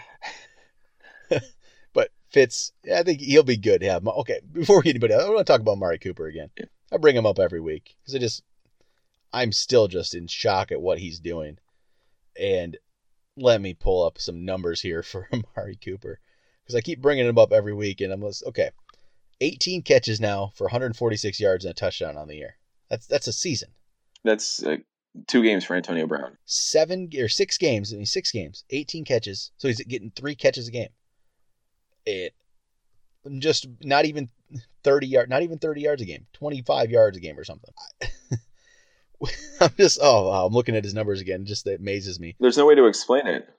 Fitz, 2.38 2.72
I 2.94 3.01
think 3.01 3.20
he'll 3.20 3.41
be 3.41 3.58
good. 3.58 3.82
Yeah. 3.82 3.98
Okay. 4.06 4.41
Before 4.53 4.77
we 4.77 4.84
get 4.84 4.89
anybody, 4.91 5.15
I 5.15 5.27
want 5.27 5.39
to 5.39 5.44
talk 5.44 5.60
about 5.60 5.79
Mari 5.79 5.98
Cooper 5.98 6.27
again. 6.27 6.51
I 6.91 6.98
bring 6.98 7.15
him 7.15 7.25
up 7.25 7.39
every 7.39 7.60
week 7.60 7.96
because 8.03 8.13
I 8.13 8.20
just, 8.20 8.44
I'm 9.34 9.51
still 9.51 9.88
just 9.88 10.13
in 10.13 10.27
shock 10.27 10.72
at 10.72 10.79
what 10.79 11.00
he's 11.00 11.20
doing. 11.20 11.58
And 12.39 12.77
let 13.38 13.60
me 13.60 13.74
pull 13.74 14.06
up 14.06 14.20
some 14.20 14.46
numbers 14.46 14.79
here 14.84 15.01
for 15.12 15.27
Amari 15.34 15.79
Cooper 15.84 16.20
because 16.63 16.75
I 16.75 16.82
keep 16.82 17.01
bringing 17.01 17.25
him 17.25 17.39
up 17.39 17.51
every 17.51 17.74
week, 17.74 18.01
and 18.01 18.13
I'm 18.13 18.22
just 18.22 18.46
okay. 18.46 18.70
18 19.41 19.82
catches 19.82 20.22
now 20.22 20.51
for 20.53 20.65
146 20.65 21.39
yards 21.39 21.65
and 21.65 21.72
a 21.72 21.74
touchdown 21.74 22.17
on 22.17 22.27
the 22.27 22.36
year. 22.36 22.58
That's 22.88 23.08
that's 23.08 23.25
a 23.25 23.34
season. 23.34 23.70
That's 24.24 24.62
uh, 24.62 24.77
two 25.25 25.41
games 25.41 25.63
for 25.63 25.75
Antonio 25.75 26.06
Brown. 26.06 26.38
Seven 26.46 27.10
or 27.17 27.29
six 27.29 27.58
games. 27.58 27.91
I 27.91 27.96
mean, 27.96 28.06
six 28.06 28.32
games, 28.32 28.63
eighteen 28.70 29.06
catches. 29.06 29.51
So 29.58 29.67
he's 29.67 29.84
getting 29.86 30.12
three 30.15 30.36
catches 30.36 30.67
a 30.67 30.72
game. 30.72 30.89
It 32.07 32.33
just 33.39 33.67
not 33.83 34.05
even 34.05 34.29
thirty 34.83 35.07
yard, 35.07 35.29
not 35.29 35.43
even 35.43 35.57
thirty 35.57 35.81
yards 35.81 36.01
a 36.01 36.05
game, 36.05 36.25
twenty 36.33 36.61
five 36.61 36.89
yards 36.89 37.17
a 37.17 37.19
game 37.19 37.37
or 37.37 37.43
something. 37.43 37.73
I'm 39.61 39.71
just 39.77 39.99
oh, 40.01 40.29
I'm 40.29 40.53
looking 40.53 40.75
at 40.75 40.83
his 40.83 40.93
numbers 40.93 41.21
again. 41.21 41.45
Just 41.45 41.65
that 41.65 41.79
amazes 41.79 42.19
me. 42.19 42.35
There's 42.39 42.57
no 42.57 42.65
way 42.65 42.75
to 42.75 42.85
explain 42.85 43.27
it. 43.27 43.49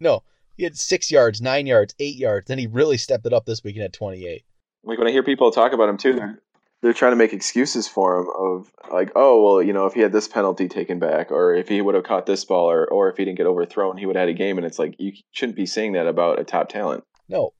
No, 0.00 0.22
he 0.56 0.64
had 0.64 0.76
six 0.76 1.10
yards, 1.10 1.40
nine 1.40 1.66
yards, 1.66 1.94
eight 1.98 2.16
yards. 2.16 2.48
Then 2.48 2.58
he 2.58 2.66
really 2.66 2.96
stepped 2.96 3.26
it 3.26 3.32
up 3.32 3.44
this 3.46 3.62
week 3.62 3.76
and 3.76 3.82
had 3.82 3.92
28. 3.92 4.44
Like 4.84 4.98
when 4.98 5.08
I 5.08 5.10
hear 5.10 5.22
people 5.22 5.50
talk 5.50 5.72
about 5.72 5.88
him 5.88 5.98
too, 5.98 6.14
they're 6.14 6.40
they're 6.80 6.92
trying 6.92 7.12
to 7.12 7.16
make 7.16 7.32
excuses 7.32 7.88
for 7.88 8.18
him 8.18 8.28
of 8.38 8.72
like, 8.92 9.10
oh 9.16 9.42
well, 9.42 9.62
you 9.62 9.72
know, 9.72 9.86
if 9.86 9.94
he 9.94 10.00
had 10.00 10.12
this 10.12 10.28
penalty 10.28 10.68
taken 10.68 10.98
back, 10.98 11.30
or 11.30 11.54
if 11.54 11.68
he 11.68 11.80
would 11.80 11.96
have 11.96 12.04
caught 12.04 12.26
this 12.26 12.44
ball, 12.44 12.70
or 12.70 12.86
or 12.86 13.10
if 13.10 13.16
he 13.16 13.24
didn't 13.24 13.38
get 13.38 13.46
overthrown, 13.46 13.98
he 13.98 14.06
would 14.06 14.16
have 14.16 14.28
had 14.28 14.34
a 14.34 14.38
game. 14.38 14.56
And 14.56 14.66
it's 14.66 14.78
like 14.78 14.94
you 14.98 15.12
shouldn't 15.32 15.56
be 15.56 15.66
saying 15.66 15.92
that 15.92 16.06
about 16.06 16.40
a 16.40 16.44
top 16.44 16.68
talent. 16.68 17.04
No, 17.28 17.52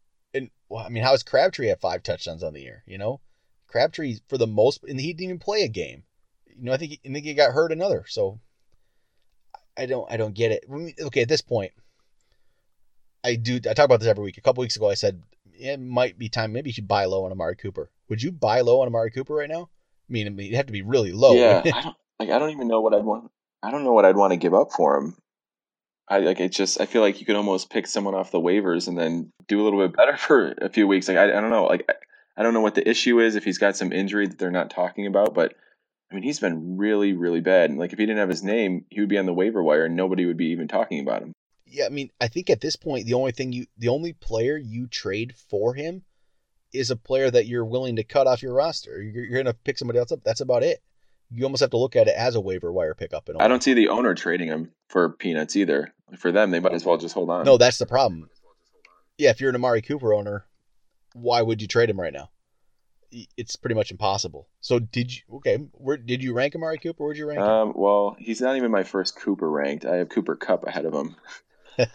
well, 0.69 0.85
I 0.85 0.89
mean, 0.89 1.03
how 1.03 1.15
is 1.15 1.23
Crabtree 1.23 1.71
at 1.71 1.81
five 1.81 2.03
touchdowns 2.03 2.43
on 2.43 2.53
the 2.53 2.61
year? 2.61 2.83
You 2.87 2.99
know, 2.99 3.21
Crabtree 3.69 4.19
for 4.29 4.39
the 4.39 4.47
most, 4.47 4.85
and 4.85 5.01
he 5.01 5.13
didn't 5.13 5.25
even 5.25 5.39
play 5.39 5.63
a 5.63 5.69
game. 5.69 6.05
You 6.47 6.65
know, 6.65 6.73
I 6.73 6.77
think 6.77 6.93
he, 6.93 7.01
I 7.05 7.13
think 7.13 7.25
he 7.25 7.35
got 7.35 7.53
hurt 7.53 7.73
another. 7.73 8.05
So 8.09 8.41
I 9.77 9.87
don't 9.87 10.11
I 10.11 10.17
don't 10.17 10.35
get 10.35 10.53
it. 10.53 10.65
Okay, 11.01 11.23
at 11.23 11.29
this 11.29 11.41
point, 11.41 11.73
I 13.25 13.37
do 13.37 13.57
I 13.57 13.75
talk 13.75 13.85
about 13.85 14.01
this 14.01 14.09
every 14.09 14.25
week. 14.25 14.39
A 14.39 14.43
couple 14.43 14.61
weeks 14.61 14.77
ago, 14.77 14.91
I 14.91 14.95
said 14.95 15.23
it 15.55 15.81
might 15.81 16.19
be 16.19 16.29
time. 16.29 16.53
Maybe 16.53 16.71
you 16.71 16.75
should 16.75 16.89
buy 16.89 17.05
low 17.05 17.25
on 17.25 17.33
Amari 17.33 17.57
Cooper. 17.57 17.91
Would 18.09 18.23
you 18.23 18.33
buy 18.33 18.61
low 18.61 18.81
on 18.81 18.89
Amari 18.89 19.11
Cooper 19.11 19.35
right 19.35 19.49
now? 19.49 19.71
I 20.09 20.13
mean, 20.13 20.39
it'd 20.39 20.55
have 20.55 20.67
to 20.67 20.73
be 20.73 20.83
really 20.83 21.13
low. 21.13 21.35
Yeah, 21.35 21.63
I 21.75 21.83
don't 21.83 21.97
like. 22.19 22.31
I 22.31 22.39
don't 22.39 22.51
even 22.51 22.69
know 22.69 22.81
what 22.81 22.95
I'd 22.95 23.05
want. 23.05 23.31
I 23.63 23.71
don't 23.71 23.85
know 23.85 23.93
what 23.93 24.05
I'd 24.05 24.17
want 24.17 24.33
to 24.33 24.37
give 24.37 24.55
up 24.55 24.73
for 24.73 24.97
him. 24.97 25.17
I 26.11 26.21
like 26.21 26.41
it's 26.41 26.57
just 26.57 26.81
I 26.81 26.87
feel 26.87 27.03
like 27.03 27.21
you 27.21 27.27
could 27.27 27.37
almost 27.37 27.71
pick 27.71 27.87
someone 27.87 28.15
off 28.15 28.31
the 28.31 28.41
waivers 28.41 28.89
and 28.89 28.97
then 28.97 29.31
do 29.47 29.61
a 29.61 29.65
little 29.65 29.81
bit 29.81 29.97
better 29.97 30.17
for 30.17 30.55
a 30.61 30.69
few 30.69 30.87
weeks. 30.87 31.09
Like 31.09 31.19
I, 31.19 31.25
I 31.25 31.41
don't 31.41 31.51
know, 31.51 31.65
like 31.65 31.85
I, 31.89 31.95
I 32.37 32.43
don't 32.43 32.55
know 32.55 32.61
what 32.61 32.75
the 32.75 32.89
issue 32.89 33.21
is 33.21 33.37
if 33.37 33.45
he's 33.45 33.59
got 33.59 33.77
some 33.77 33.93
injury 33.93 34.27
that 34.27 34.39
they're 34.39 34.51
not 34.51 34.71
talking 34.71 35.07
about, 35.07 35.35
but 35.35 35.55
I 36.11 36.15
mean 36.15 36.23
he's 36.23 36.41
been 36.41 36.79
really 36.79 37.13
really 37.13 37.41
bad. 37.41 37.71
And 37.71 37.79
like 37.79 37.93
if 37.93 37.99
he 37.99 38.07
didn't 38.07 38.21
have 38.21 38.29
his 38.29 38.43
name, 38.43 38.85
he 38.91 39.01
would 39.01 39.09
be 39.09 39.19
on 39.19 39.27
the 39.27 39.35
waiver 39.35 39.63
wire 39.63 39.85
and 39.85 39.97
nobody 39.97 40.25
would 40.25 40.39
be 40.39 40.47
even 40.47 40.69
talking 40.69 41.01
about 41.01 41.23
him. 41.23 41.33
Yeah, 41.67 41.87
I 41.87 41.91
mean 41.91 42.11
I 42.21 42.29
think 42.29 42.49
at 42.49 42.61
this 42.61 42.77
point 42.77 43.07
the 43.07 43.15
only 43.15 43.33
thing 43.33 43.53
you 43.53 43.67
the 43.77 43.89
only 43.89 44.15
player 44.15 44.57
you 44.57 44.87
trade 44.87 45.35
for 45.51 45.75
him 45.75 46.03
is 46.73 46.91
a 46.91 46.97
player 46.97 47.31
that 47.31 47.47
you're 47.47 47.65
willing 47.65 47.97
to 47.97 48.05
cut 48.05 48.27
off 48.27 48.43
your 48.43 48.55
roster. 48.55 49.03
You're, 49.03 49.25
you're 49.25 49.43
gonna 49.43 49.55
pick 49.55 49.79
somebody 49.79 49.99
else 49.99 50.13
up. 50.13 50.21
That's 50.25 50.41
about 50.41 50.63
it 50.63 50.83
you 51.31 51.45
almost 51.45 51.61
have 51.61 51.71
to 51.71 51.77
look 51.77 51.97
at 51.97 52.09
it 52.09 52.15
as 52.17 52.35
a 52.35 52.41
waiver 52.41 52.73
wire 52.73 52.95
pickup. 52.95 53.29
And 53.29 53.41
I 53.41 53.49
don't 53.49 53.63
see 53.63 53.75
the 53.75 53.89
owner 53.89 54.15
trading 54.15 54.49
him 54.49 54.71
for 54.89 55.11
peanuts 55.11 55.57
either. 55.57 55.93
For 56.17 56.33
them, 56.33 56.51
they 56.51 56.61
might 56.61 56.73
as 56.73 56.85
well 56.85 56.97
just 56.97 57.15
hold 57.15 57.31
on. 57.31 57.45
No, 57.45 57.59
that's 57.59 57.79
the 57.79 57.87
problem. 57.87 58.31
Yeah, 59.19 59.31
if 59.31 59.41
you're 59.41 59.51
an 59.51 59.57
Amari 59.57 59.83
Cooper 59.83 60.15
owner, 60.15 60.47
why 61.13 61.43
would 61.43 61.61
you 61.61 61.69
trade 61.69 61.91
him 61.91 62.01
right 62.01 62.13
now? 62.13 62.31
It's 63.11 63.57
pretty 63.57 63.75
much 63.75 63.91
impossible. 63.91 64.49
So 64.61 64.79
did 64.79 65.15
you? 65.15 65.23
Okay, 65.37 65.57
where 65.73 65.97
did 65.97 66.23
you 66.23 66.35
rank 66.35 66.55
Amari 66.55 66.79
Cooper? 66.79 67.05
Where'd 67.05 67.17
you 67.17 67.27
rank 67.27 67.41
um, 67.41 67.69
him? 67.69 67.75
Well, 67.77 68.17
he's 68.19 68.41
not 68.41 68.57
even 68.57 68.71
my 68.71 68.83
first 68.83 69.17
Cooper 69.17 69.51
ranked. 69.51 69.87
I 69.87 69.97
have 69.97 70.11
Cooper 70.11 70.37
Kupp 70.37 70.65
ahead 70.65 70.85
of 70.85 70.93
him. 70.93 71.17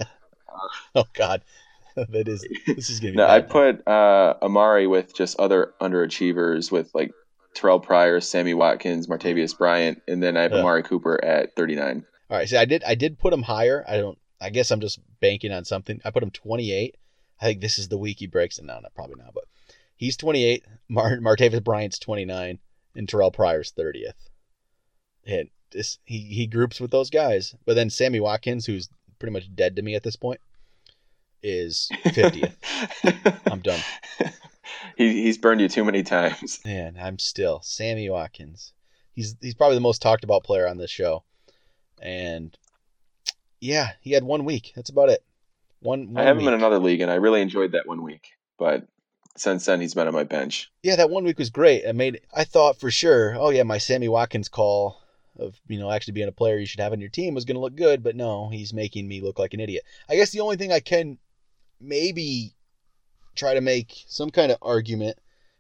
oh 0.96 1.06
God, 1.14 1.44
that 1.96 2.28
is 2.28 2.46
this 2.66 2.90
is 2.90 3.00
gonna 3.00 3.12
be. 3.12 3.18
no, 3.18 3.28
I 3.28 3.42
put 3.42 3.88
uh, 3.88 4.36
Amari 4.42 4.88
with 4.88 5.16
just 5.16 5.40
other 5.40 5.74
underachievers 5.80 6.72
with 6.72 6.94
like 6.94 7.12
Terrelle 7.56 7.84
Pryor, 7.84 8.20
Sammy 8.20 8.54
Watkins, 8.54 9.08
Martavis 9.08 9.58
Bryant, 9.58 10.02
and 10.08 10.22
then 10.22 10.38
I 10.38 10.44
have 10.44 10.52
yeah. 10.52 10.60
Amari 10.60 10.84
Cooper 10.84 11.24
at 11.24 11.56
39. 11.56 12.06
All 12.30 12.38
right, 12.38 12.48
so 12.48 12.58
I 12.58 12.66
did 12.66 12.84
I 12.84 12.96
did 12.96 13.20
put 13.20 13.34
him 13.34 13.44
higher. 13.44 13.84
I 13.88 13.98
don't. 13.98 14.18
I 14.42 14.50
guess 14.50 14.72
I'm 14.72 14.82
just 14.82 15.00
banking 15.22 15.52
on 15.52 15.66
something. 15.66 16.02
I 16.04 16.12
put 16.12 16.24
him 16.24 16.32
28. 16.32 16.98
I 17.40 17.46
think 17.46 17.62
this 17.62 17.80
is 17.80 17.88
the 17.88 17.98
week 17.98 18.20
he 18.20 18.28
breaks 18.28 18.58
it. 18.58 18.66
No, 18.66 18.80
not 18.80 18.94
probably 18.94 19.16
not, 19.18 19.34
but 19.34 19.46
he's 19.96 20.18
28. 20.18 20.66
Mar- 20.90 21.18
Martavis 21.18 21.64
Bryant's 21.64 22.00
29, 22.00 22.60
and 22.96 23.08
Terrelle 23.08 23.34
Pryor's 23.34 23.74
30th. 23.78 24.30
And 25.26 25.50
this 25.72 26.00
he 26.06 26.20
he 26.20 26.48
groups 26.48 26.80
with 26.80 26.92
those 26.92 27.10
guys, 27.10 27.56
but 27.66 27.76
then 27.76 27.90
Sammy 27.90 28.20
Watkins, 28.20 28.66
who's 28.66 28.90
pretty 29.20 29.34
much 29.34 29.54
dead 29.56 29.76
to 29.76 29.82
me 29.82 29.96
at 29.96 30.04
this 30.04 30.16
point, 30.16 30.40
is 31.42 31.90
50th. 32.06 32.56
I'm 33.52 33.62
done. 33.62 33.80
he, 34.98 35.24
he's 35.24 35.38
burned 35.38 35.62
you 35.62 35.70
too 35.70 35.84
many 35.84 36.04
times. 36.04 36.60
Man, 36.66 36.98
I'm 37.00 37.20
still 37.20 37.62
Sammy 37.64 38.10
Watkins. 38.10 38.74
He's 39.14 39.36
he's 39.42 39.56
probably 39.56 39.76
the 39.76 39.82
most 39.82 40.02
talked 40.02 40.24
about 40.24 40.44
player 40.44 40.68
on 40.68 40.78
this 40.78 40.92
show, 40.92 41.24
and 42.04 42.56
yeah, 43.60 43.92
he 44.02 44.12
had 44.12 44.24
one 44.24 44.46
week. 44.46 44.74
That's 44.76 44.90
about 44.90 45.10
it. 45.10 45.24
One. 45.80 46.14
one 46.14 46.24
I 46.24 46.28
have 46.28 46.38
week. 46.38 46.44
him 46.44 46.50
in 46.50 46.60
another 46.60 46.80
league, 46.80 47.02
and 47.02 47.10
I 47.10 47.16
really 47.16 47.42
enjoyed 47.42 47.72
that 47.72 47.88
one 47.88 48.04
week. 48.04 48.28
But 48.60 48.86
since 49.36 49.66
then, 49.66 49.82
he's 49.82 49.94
been 49.94 50.08
on 50.08 50.14
my 50.14 50.26
bench. 50.26 50.72
Yeah, 50.84 50.98
that 50.98 51.10
one 51.10 51.24
week 51.24 51.40
was 51.40 51.50
great. 51.50 51.88
I 51.88 51.94
made. 51.94 52.22
I 52.36 52.44
thought 52.44 52.80
for 52.80 52.92
sure. 52.92 53.36
Oh 53.36 53.50
yeah, 53.50 53.64
my 53.64 53.78
Sammy 53.78 54.10
Watkins 54.10 54.50
call 54.50 55.02
of 55.40 55.60
you 55.68 55.80
know 55.80 55.90
actually 55.90 56.14
being 56.14 56.28
a 56.28 56.34
player 56.34 56.58
you 56.58 56.66
should 56.66 56.82
have 56.82 56.92
on 56.92 57.00
your 57.00 57.10
team 57.10 57.34
was 57.34 57.46
going 57.46 57.56
to 57.56 57.62
look 57.62 57.76
good, 57.76 58.04
but 58.04 58.16
no, 58.16 58.50
he's 58.50 58.74
making 58.74 59.08
me 59.08 59.22
look 59.22 59.40
like 59.40 59.54
an 59.54 59.60
idiot. 59.62 59.84
I 60.10 60.16
guess 60.16 60.32
the 60.32 60.42
only 60.42 60.58
thing 60.58 60.72
I 60.72 60.80
can 60.80 61.18
maybe 61.80 62.54
try 63.36 63.54
to 63.54 63.62
make 63.62 64.04
some 64.08 64.30
kind 64.30 64.52
of 64.52 64.58
argument 64.62 65.18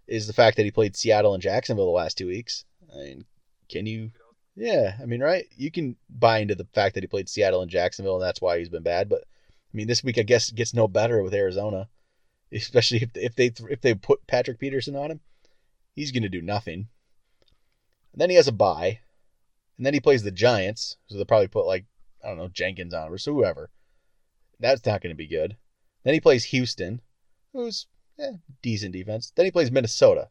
is 0.08 0.28
the 0.28 0.34
fact 0.34 0.58
that 0.58 0.64
he 0.64 0.72
played 0.72 0.96
Seattle 0.96 1.34
and 1.34 1.42
Jacksonville 1.42 1.86
the 1.86 1.92
last 1.92 2.18
two 2.18 2.28
weeks. 2.28 2.66
I 2.94 2.98
mean, 2.98 3.26
can 3.70 3.86
you? 3.86 4.12
Yeah, 4.56 4.96
I 5.02 5.06
mean, 5.06 5.22
right? 5.22 5.46
You 5.58 5.72
can 5.72 5.96
buy 6.10 6.40
into 6.40 6.56
the 6.56 6.68
fact 6.74 6.94
that 6.96 7.04
he 7.04 7.08
played 7.08 7.28
Seattle 7.28 7.62
and 7.62 7.72
Jacksonville, 7.72 8.16
and 8.16 8.24
that's 8.24 8.42
why 8.42 8.60
he's 8.60 8.70
been 8.70 8.84
bad. 8.84 9.10
But 9.10 9.22
I 9.22 9.72
mean, 9.78 9.88
this 9.88 10.04
week 10.04 10.18
I 10.18 10.24
guess 10.24 10.52
gets 10.52 10.74
no 10.74 10.88
better 10.88 11.24
with 11.24 11.34
Arizona, 11.34 11.90
especially 12.52 13.00
if 13.00 13.10
if 13.16 13.36
they 13.36 13.52
if 13.70 13.82
they 13.82 13.96
put 13.96 14.28
Patrick 14.28 14.60
Peterson 14.60 14.96
on 14.96 15.12
him, 15.12 15.20
he's 15.96 16.12
going 16.12 16.24
to 16.24 16.30
do 16.30 16.42
nothing. 16.42 16.88
And 18.12 18.22
then 18.22 18.30
he 18.30 18.36
has 18.36 18.48
a 18.48 18.52
bye, 18.52 19.00
and 19.78 19.86
then 19.86 19.96
he 19.96 20.00
plays 20.00 20.22
the 20.22 20.32
Giants, 20.32 20.98
so 21.08 21.16
they'll 21.16 21.26
probably 21.26 21.48
put 21.48 21.66
like 21.66 21.86
I 22.24 22.28
don't 22.28 22.38
know 22.38 22.48
Jenkins 22.48 22.94
on 22.94 23.08
him 23.08 23.14
or 23.14 23.18
so 23.18 23.34
whoever. 23.34 23.72
That's 24.60 24.86
not 24.86 25.02
going 25.02 25.12
to 25.12 25.18
be 25.18 25.28
good. 25.28 25.58
Then 26.04 26.14
he 26.14 26.20
plays 26.20 26.46
Houston, 26.46 27.02
who's 27.54 27.88
eh, 28.20 28.34
decent 28.62 28.94
defense. 28.94 29.32
Then 29.36 29.46
he 29.46 29.52
plays 29.52 29.72
Minnesota. 29.72 30.30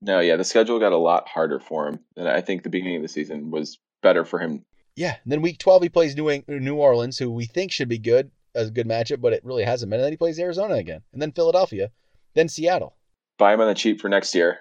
No, 0.00 0.20
yeah, 0.20 0.36
the 0.36 0.44
schedule 0.44 0.78
got 0.78 0.92
a 0.92 0.96
lot 0.96 1.26
harder 1.28 1.58
for 1.58 1.88
him, 1.88 2.00
and 2.16 2.28
I 2.28 2.40
think 2.40 2.62
the 2.62 2.68
beginning 2.68 2.96
of 2.96 3.02
the 3.02 3.08
season 3.08 3.50
was 3.50 3.78
better 4.02 4.24
for 4.24 4.38
him. 4.38 4.64
Yeah, 4.94 5.16
and 5.22 5.32
then 5.32 5.42
week 5.42 5.58
twelve 5.58 5.82
he 5.82 5.88
plays 5.88 6.16
New 6.16 6.42
New 6.46 6.76
Orleans, 6.76 7.18
who 7.18 7.30
we 7.30 7.46
think 7.46 7.72
should 7.72 7.88
be 7.88 7.98
good 7.98 8.30
as 8.54 8.68
a 8.68 8.72
good 8.72 8.86
matchup, 8.86 9.20
but 9.20 9.32
it 9.32 9.44
really 9.44 9.64
hasn't 9.64 9.90
been. 9.90 10.00
And 10.00 10.04
then 10.04 10.12
he 10.12 10.16
plays 10.16 10.38
Arizona 10.38 10.74
again, 10.74 11.02
and 11.12 11.20
then 11.20 11.32
Philadelphia, 11.32 11.90
then 12.34 12.48
Seattle. 12.48 12.96
Buy 13.38 13.54
him 13.54 13.60
on 13.60 13.68
the 13.68 13.74
cheap 13.74 14.00
for 14.00 14.08
next 14.08 14.34
year. 14.34 14.58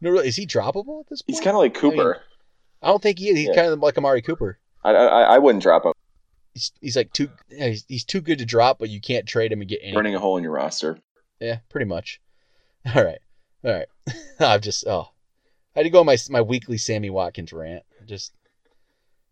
No, 0.00 0.10
really, 0.10 0.28
is 0.28 0.36
he 0.36 0.46
droppable 0.46 1.00
at 1.00 1.08
this 1.08 1.22
point? 1.22 1.36
He's 1.36 1.40
kind 1.40 1.56
of 1.56 1.60
like 1.60 1.74
Cooper. 1.74 2.14
I, 2.14 2.18
mean, 2.18 2.22
I, 2.82 2.86
don't 2.88 3.02
think 3.02 3.18
he 3.18 3.30
is. 3.30 3.36
He's 3.36 3.48
yeah. 3.48 3.54
kind 3.54 3.68
of 3.68 3.78
like 3.80 3.98
Amari 3.98 4.22
Cooper. 4.22 4.58
I, 4.84 4.90
I, 4.92 5.22
I 5.22 5.38
wouldn't 5.38 5.62
drop 5.62 5.84
him. 5.84 5.92
He's, 6.54 6.72
he's 6.80 6.96
like 6.96 7.12
too 7.12 7.30
he's, 7.48 7.84
he's 7.88 8.04
too 8.04 8.20
good 8.20 8.38
to 8.38 8.46
drop, 8.46 8.78
but 8.78 8.90
you 8.90 9.00
can't 9.00 9.26
trade 9.26 9.52
him 9.52 9.60
and 9.60 9.68
get 9.68 9.80
any. 9.82 9.92
Burning 9.92 10.14
a 10.14 10.18
hole 10.18 10.36
in 10.36 10.44
your 10.44 10.52
roster. 10.52 10.98
Yeah, 11.40 11.58
pretty 11.68 11.86
much. 11.86 12.20
All 12.94 13.04
right, 13.04 13.18
all 13.64 13.72
right. 13.72 13.86
I've 14.40 14.62
just 14.62 14.86
oh, 14.86 15.08
I 15.74 15.80
had 15.80 15.82
to 15.84 15.90
go 15.90 16.00
on 16.00 16.06
my 16.06 16.16
my 16.30 16.42
weekly 16.42 16.78
Sammy 16.78 17.10
Watkins 17.10 17.52
rant. 17.52 17.84
Just 18.06 18.32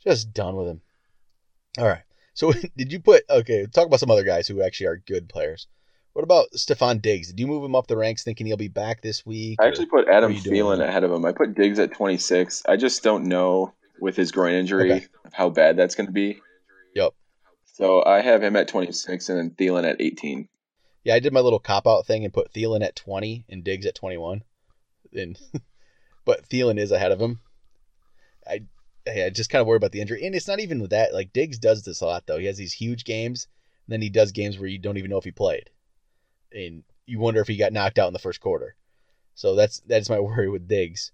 just 0.04 0.32
done 0.32 0.56
with 0.56 0.68
him. 0.68 0.80
All 1.78 1.86
right. 1.86 2.02
So 2.34 2.52
did 2.76 2.92
you 2.92 3.00
put 3.00 3.24
okay? 3.28 3.66
Talk 3.66 3.86
about 3.86 4.00
some 4.00 4.10
other 4.10 4.24
guys 4.24 4.48
who 4.48 4.62
actually 4.62 4.86
are 4.86 5.02
good 5.06 5.28
players. 5.28 5.66
What 6.12 6.22
about 6.22 6.46
Stefon 6.56 7.02
Diggs? 7.02 7.28
Did 7.28 7.40
you 7.40 7.46
move 7.46 7.62
him 7.62 7.74
up 7.74 7.88
the 7.88 7.96
ranks 7.96 8.24
thinking 8.24 8.46
he'll 8.46 8.56
be 8.56 8.68
back 8.68 9.02
this 9.02 9.26
week? 9.26 9.60
I 9.60 9.66
actually 9.66 9.86
put 9.86 10.08
Adam 10.08 10.32
Thielen 10.32 10.80
ahead 10.80 11.04
of 11.04 11.12
him. 11.12 11.26
I 11.26 11.32
put 11.32 11.54
Diggs 11.54 11.78
at 11.78 11.92
26. 11.92 12.62
I 12.66 12.78
just 12.78 13.02
don't 13.02 13.26
know 13.26 13.74
with 14.00 14.16
his 14.16 14.32
groin 14.32 14.54
injury 14.54 14.92
okay. 14.92 15.06
how 15.32 15.50
bad 15.50 15.76
that's 15.76 15.94
going 15.94 16.06
to 16.06 16.12
be. 16.12 16.40
Yep. 16.94 17.12
So 17.66 18.02
I 18.02 18.22
have 18.22 18.42
him 18.42 18.56
at 18.56 18.66
26 18.66 19.28
and 19.28 19.38
then 19.38 19.50
Thielen 19.50 19.86
at 19.86 20.00
18. 20.00 20.48
Yeah, 21.06 21.14
I 21.14 21.20
did 21.20 21.32
my 21.32 21.38
little 21.38 21.60
cop 21.60 21.86
out 21.86 22.04
thing 22.04 22.24
and 22.24 22.34
put 22.34 22.52
Thielen 22.52 22.84
at 22.84 22.96
20 22.96 23.44
and 23.48 23.62
Diggs 23.62 23.86
at 23.86 23.94
21. 23.94 24.42
And 25.12 25.38
but 26.24 26.48
Thielen 26.48 26.80
is 26.80 26.90
ahead 26.90 27.12
of 27.12 27.20
him. 27.20 27.38
I 28.44 28.62
I 29.06 29.30
just 29.30 29.48
kind 29.48 29.60
of 29.60 29.68
worry 29.68 29.76
about 29.76 29.92
the 29.92 30.00
injury, 30.00 30.26
and 30.26 30.34
it's 30.34 30.48
not 30.48 30.58
even 30.58 30.82
that. 30.88 31.14
Like 31.14 31.32
Diggs 31.32 31.60
does 31.60 31.84
this 31.84 32.00
a 32.00 32.06
lot 32.06 32.26
though. 32.26 32.38
He 32.38 32.46
has 32.46 32.56
these 32.56 32.72
huge 32.72 33.04
games, 33.04 33.46
and 33.86 33.92
then 33.92 34.02
he 34.02 34.10
does 34.10 34.32
games 34.32 34.58
where 34.58 34.68
you 34.68 34.80
don't 34.80 34.96
even 34.96 35.08
know 35.08 35.16
if 35.16 35.22
he 35.22 35.30
played, 35.30 35.70
and 36.52 36.82
you 37.06 37.20
wonder 37.20 37.40
if 37.40 37.46
he 37.46 37.56
got 37.56 37.72
knocked 37.72 38.00
out 38.00 38.08
in 38.08 38.12
the 38.12 38.18
first 38.18 38.40
quarter. 38.40 38.74
So 39.36 39.54
that's 39.54 39.78
that's 39.86 40.10
my 40.10 40.18
worry 40.18 40.48
with 40.48 40.66
Diggs. 40.66 41.12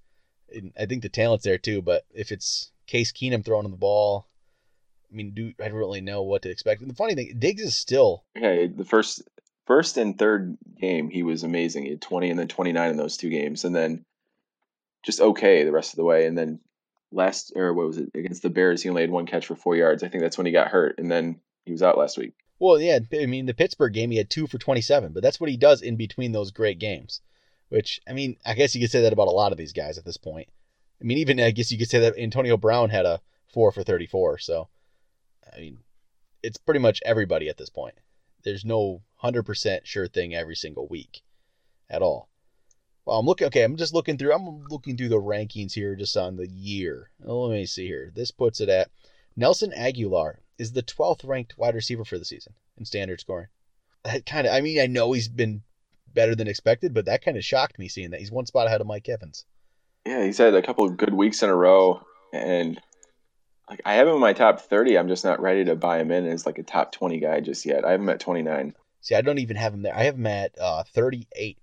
And 0.55 0.73
I 0.81 0.87
think 0.87 1.03
the 1.03 1.11
talent's 1.11 1.45
there 1.45 1.59
too, 1.59 1.83
but 1.83 2.07
if 2.15 2.33
it's 2.33 2.73
Case 2.87 3.13
Keenum 3.13 3.45
throwing 3.45 3.71
the 3.71 3.77
ball, 3.77 4.27
I 5.13 5.15
mean, 5.15 5.33
do 5.35 5.53
I 5.61 5.69
don't 5.69 5.77
really 5.77 6.01
know 6.01 6.23
what 6.23 6.41
to 6.43 6.51
expect. 6.51 6.81
And 6.81 6.89
the 6.89 6.95
funny 6.95 7.15
thing, 7.15 7.35
Diggs 7.39 7.61
is 7.61 7.75
still 7.75 8.25
okay. 8.39 8.69
The 8.69 8.87
first 8.87 9.23
first 9.67 9.97
and 9.97 10.19
third 10.19 10.57
game 10.81 11.11
he 11.11 11.23
was 11.23 11.43
amazing. 11.43 11.85
He 11.85 11.91
had 11.91 12.01
20 12.01 12.31
and 12.31 12.39
then 12.39 12.49
29 12.49 12.91
in 12.91 12.97
those 12.97 13.17
two 13.17 13.31
games, 13.31 13.65
and 13.65 13.75
then 13.75 14.05
just 15.05 15.21
okay 15.21 15.65
the 15.65 15.73
rest 15.73 15.93
of 15.93 15.97
the 15.97 16.05
way. 16.05 16.27
And 16.27 16.37
then 16.37 16.61
last 17.11 17.53
or 17.57 17.73
what 17.75 17.87
was 17.87 17.99
it 17.99 18.11
against 18.15 18.43
the 18.43 18.51
Bears? 18.51 18.83
He 18.83 18.89
only 18.89 19.03
had 19.03 19.11
one 19.11 19.27
catch 19.27 19.47
for 19.47 19.57
four 19.57 19.77
yards. 19.77 20.03
I 20.03 20.09
think 20.09 20.23
that's 20.23 20.39
when 20.39 20.47
he 20.47 20.53
got 20.53 20.69
hurt, 20.69 20.99
and 20.99 21.11
then 21.11 21.41
he 21.65 21.73
was 21.73 21.83
out 21.83 21.99
last 21.99 22.19
week. 22.19 22.35
Well, 22.59 22.81
yeah, 22.81 23.01
I 23.13 23.27
mean 23.27 23.47
the 23.47 23.55
Pittsburgh 23.55 23.93
game 23.93 24.11
he 24.11 24.19
had 24.19 24.31
two 24.31 24.47
for 24.47 24.59
27, 24.59 25.13
but 25.13 25.23
that's 25.23 25.41
what 25.41 25.51
he 25.51 25.57
does 25.57 25.83
in 25.83 25.97
between 25.97 26.33
those 26.33 26.51
great 26.51 26.79
games. 26.79 27.21
Which 27.69 28.01
I 28.09 28.13
mean, 28.13 28.37
I 28.45 28.55
guess 28.55 28.75
you 28.75 28.81
could 28.81 28.91
say 28.91 29.03
that 29.03 29.13
about 29.13 29.29
a 29.29 29.33
lot 29.33 29.53
of 29.53 29.59
these 29.59 29.73
guys 29.73 29.99
at 29.99 30.05
this 30.05 30.19
point. 30.19 30.49
I 31.01 31.05
mean, 31.05 31.19
even 31.19 31.41
I 31.41 31.51
guess 31.51 31.73
you 31.73 31.79
could 31.79 31.91
say 31.91 32.01
that 32.01 32.19
Antonio 32.19 32.57
Brown 32.57 32.91
had 32.91 33.07
a 33.07 33.21
four 33.53 33.73
for 33.73 33.83
34. 33.83 34.39
So, 34.39 34.69
I 35.55 35.59
mean, 35.59 35.79
it's 36.43 36.59
pretty 36.59 36.81
much 36.81 37.03
everybody 37.05 37.49
at 37.49 37.57
this 37.57 37.71
point. 37.71 37.95
There's 38.45 38.65
no 38.65 39.03
100% 39.23 39.81
sure 39.85 40.09
thing 40.09 40.35
every 40.35 40.57
single 40.57 40.87
week 40.89 41.23
at 41.89 42.03
all. 42.03 42.29
Well, 43.05 43.19
I'm 43.19 43.27
looking. 43.27 43.49
Okay, 43.49 43.65
I'm 43.65 43.77
just 43.77 43.95
looking 43.95 44.17
through. 44.17 44.33
I'm 44.33 44.65
looking 44.69 44.97
through 44.97 45.09
the 45.09 45.21
rankings 45.21 45.73
here, 45.73 45.97
just 45.97 46.17
on 46.17 46.37
the 46.37 46.49
year. 46.49 47.11
Oh, 47.27 47.43
let 47.43 47.55
me 47.55 47.67
see 47.67 47.87
here. 47.87 48.13
This 48.15 48.31
puts 48.31 48.61
it 48.61 48.69
at 48.69 48.91
Nelson 49.37 49.73
Agholor 49.77 50.37
is 50.59 50.73
the 50.73 50.83
12th 50.83 51.27
ranked 51.27 51.59
wide 51.59 51.75
receiver 51.75 52.05
for 52.05 52.19
the 52.19 52.25
season 52.25 52.55
in 52.79 52.85
standard 52.85 53.21
scoring. 53.21 53.49
That 54.05 54.25
kind 54.25 54.47
of. 54.47 54.53
I 54.53 54.61
mean, 54.61 54.81
I 54.81 54.87
know 54.87 55.13
he's 55.13 55.29
been 55.29 55.63
better 56.15 56.35
than 56.35 56.49
expected, 56.49 56.95
but 56.95 57.07
that 57.07 57.25
kind 57.25 57.37
of 57.37 57.45
shocked 57.45 57.79
me 57.79 57.89
seeing 57.89 58.11
that 58.11 58.21
he's 58.21 58.33
one 58.33 58.47
spot 58.47 58.67
ahead 58.67 58.81
of 58.81 58.87
Mike 58.87 59.09
Evans. 59.09 59.45
Yeah, 60.07 60.25
he's 60.25 60.39
had 60.39 60.55
a 60.55 60.63
couple 60.63 60.85
of 60.85 60.97
good 60.97 61.15
weeks 61.15 61.43
in 61.43 61.51
a 61.51 61.57
row, 61.57 62.03
and 62.33 62.81
like 63.69 63.81
I 63.85 63.95
have 63.95 64.07
him 64.07 64.15
in 64.15 64.21
my 64.21 64.33
top 64.33 64.61
30. 64.61 64.97
I'm 64.97 65.09
just 65.09 65.25
not 65.25 65.41
ready 65.41 65.65
to 65.65 65.75
buy 65.75 65.99
him 65.99 66.11
in 66.11 66.27
as 66.27 66.47
like 66.47 66.59
a 66.59 66.63
top 66.63 66.93
20 66.93 67.19
guy 67.19 67.41
just 67.41 67.65
yet. 67.67 67.85
I 67.85 67.93
have 67.93 68.01
him 68.01 68.09
at 68.09 68.21
29. 68.21 68.75
See, 69.03 69.17
I 69.17 69.21
don't 69.21 69.41
even 69.41 69.57
have 69.57 69.75
him 69.75 69.83
there. 69.83 69.95
I 69.95 70.05
have 70.05 70.15
him 70.15 70.27
at 70.27 70.53
uh, 70.59 70.85
38th. 70.95 71.57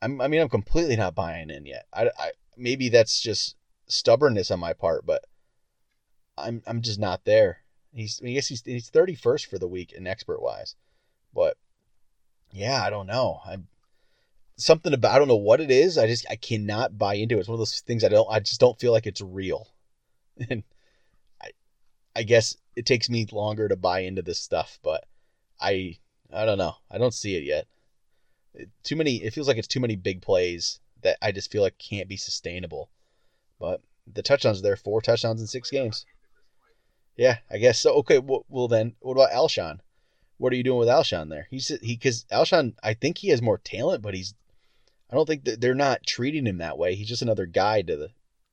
I'm, 0.00 0.20
I 0.20 0.28
mean, 0.28 0.40
I'm 0.40 0.48
completely 0.48 0.96
not 0.96 1.14
buying 1.14 1.50
in 1.50 1.66
yet. 1.66 1.86
I, 1.92 2.10
I 2.18 2.30
maybe 2.56 2.88
that's 2.88 3.20
just 3.20 3.54
stubbornness 3.86 4.50
on 4.50 4.58
my 4.58 4.72
part, 4.72 5.04
but 5.04 5.24
I'm 6.38 6.62
I'm 6.66 6.80
just 6.80 6.98
not 6.98 7.24
there. 7.24 7.58
He's 7.92 8.20
I 8.24 8.32
guess 8.32 8.48
he's 8.48 8.62
he's 8.62 8.90
31st 8.90 9.46
for 9.46 9.58
the 9.58 9.68
week 9.68 9.92
in 9.92 10.06
expert 10.06 10.42
wise, 10.42 10.74
but 11.34 11.58
yeah, 12.50 12.82
I 12.82 12.88
don't 12.88 13.06
know. 13.06 13.40
I'm 13.46 13.68
something 14.56 14.94
about 14.94 15.14
I 15.14 15.18
don't 15.18 15.28
know 15.28 15.36
what 15.36 15.60
it 15.60 15.70
is. 15.70 15.98
I 15.98 16.06
just 16.06 16.26
I 16.30 16.36
cannot 16.36 16.98
buy 16.98 17.14
into 17.14 17.36
it. 17.36 17.40
It's 17.40 17.48
one 17.48 17.54
of 17.54 17.60
those 17.60 17.80
things 17.80 18.04
I 18.04 18.08
don't 18.08 18.28
I 18.30 18.40
just 18.40 18.60
don't 18.60 18.78
feel 18.80 18.92
like 18.92 19.06
it's 19.06 19.20
real, 19.20 19.68
and 20.50 20.62
I 21.42 21.50
I 22.14 22.22
guess 22.22 22.56
it 22.74 22.86
takes 22.86 23.10
me 23.10 23.26
longer 23.30 23.68
to 23.68 23.76
buy 23.76 24.00
into 24.00 24.22
this 24.22 24.40
stuff, 24.40 24.78
but 24.82 25.04
I 25.60 25.98
I 26.32 26.44
don't 26.44 26.58
know. 26.58 26.74
I 26.90 26.98
don't 26.98 27.14
see 27.14 27.36
it 27.36 27.44
yet. 27.44 27.66
It, 28.54 28.68
too 28.82 28.96
many. 28.96 29.16
It 29.16 29.32
feels 29.32 29.48
like 29.48 29.56
it's 29.56 29.68
too 29.68 29.80
many 29.80 29.96
big 29.96 30.22
plays 30.22 30.80
that 31.02 31.18
I 31.22 31.32
just 31.32 31.50
feel 31.50 31.62
like 31.62 31.78
can't 31.78 32.08
be 32.08 32.16
sustainable. 32.16 32.90
But 33.58 33.80
the 34.12 34.22
touchdowns 34.22 34.60
are 34.60 34.62
there, 34.62 34.76
four 34.76 35.00
touchdowns 35.00 35.40
in 35.40 35.46
six 35.46 35.70
games. 35.70 36.04
Yeah, 37.16 37.38
I 37.50 37.58
guess 37.58 37.80
so. 37.80 37.94
Okay, 37.96 38.18
well, 38.18 38.44
well 38.48 38.68
then, 38.68 38.94
what 39.00 39.12
about 39.12 39.30
Alshon? 39.30 39.78
What 40.38 40.52
are 40.52 40.56
you 40.56 40.62
doing 40.62 40.78
with 40.78 40.88
Alshon 40.88 41.30
there? 41.30 41.46
He's 41.50 41.68
he 41.68 41.96
because 41.96 42.24
Alshon, 42.30 42.74
I 42.82 42.94
think 42.94 43.18
he 43.18 43.28
has 43.28 43.40
more 43.40 43.58
talent, 43.58 44.02
but 44.02 44.14
he's 44.14 44.34
I 45.10 45.14
don't 45.14 45.26
think 45.26 45.44
that 45.44 45.60
they're 45.60 45.74
not 45.74 46.06
treating 46.06 46.46
him 46.46 46.58
that 46.58 46.76
way. 46.76 46.94
He's 46.94 47.08
just 47.08 47.22
another 47.22 47.46
guy 47.46 47.82
to 47.82 47.96
the 47.96 48.10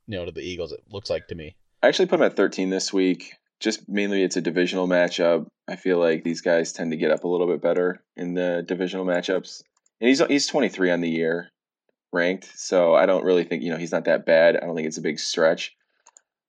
you 0.08 0.18
know 0.18 0.26
to 0.26 0.32
the 0.32 0.42
Eagles. 0.42 0.72
It 0.72 0.84
looks 0.90 1.10
like 1.10 1.28
to 1.28 1.36
me. 1.36 1.56
I 1.82 1.88
actually 1.88 2.06
put 2.06 2.20
him 2.20 2.26
at 2.26 2.38
13 2.38 2.70
this 2.70 2.94
week. 2.94 3.34
Just 3.64 3.88
mainly, 3.88 4.24
it's 4.24 4.36
a 4.36 4.42
divisional 4.42 4.88
matchup. 4.90 5.48
I 5.70 5.78
feel 5.78 5.98
like 5.98 6.24
these 6.24 6.42
guys 6.42 6.74
tend 6.74 6.92
to 6.92 6.98
get 6.98 7.12
up 7.12 7.24
a 7.24 7.28
little 7.30 7.48
bit 7.48 7.62
better 7.62 8.04
in 8.18 8.34
the 8.34 8.62
divisional 8.68 9.06
matchups. 9.06 9.64
And 10.02 10.10
he's 10.10 10.20
he's 10.28 10.48
23 10.48 10.92
on 10.92 11.00
the 11.00 11.10
year 11.10 11.50
ranked, 12.12 12.52
so 12.60 12.94
I 12.94 13.06
don't 13.06 13.24
really 13.24 13.46
think 13.46 13.64
you 13.64 13.72
know 13.72 13.78
he's 13.78 13.94
not 13.94 14.06
that 14.06 14.26
bad. 14.26 14.58
I 14.58 14.66
don't 14.66 14.76
think 14.76 14.88
it's 14.88 14.98
a 14.98 15.02
big 15.02 15.18
stretch. 15.18 15.76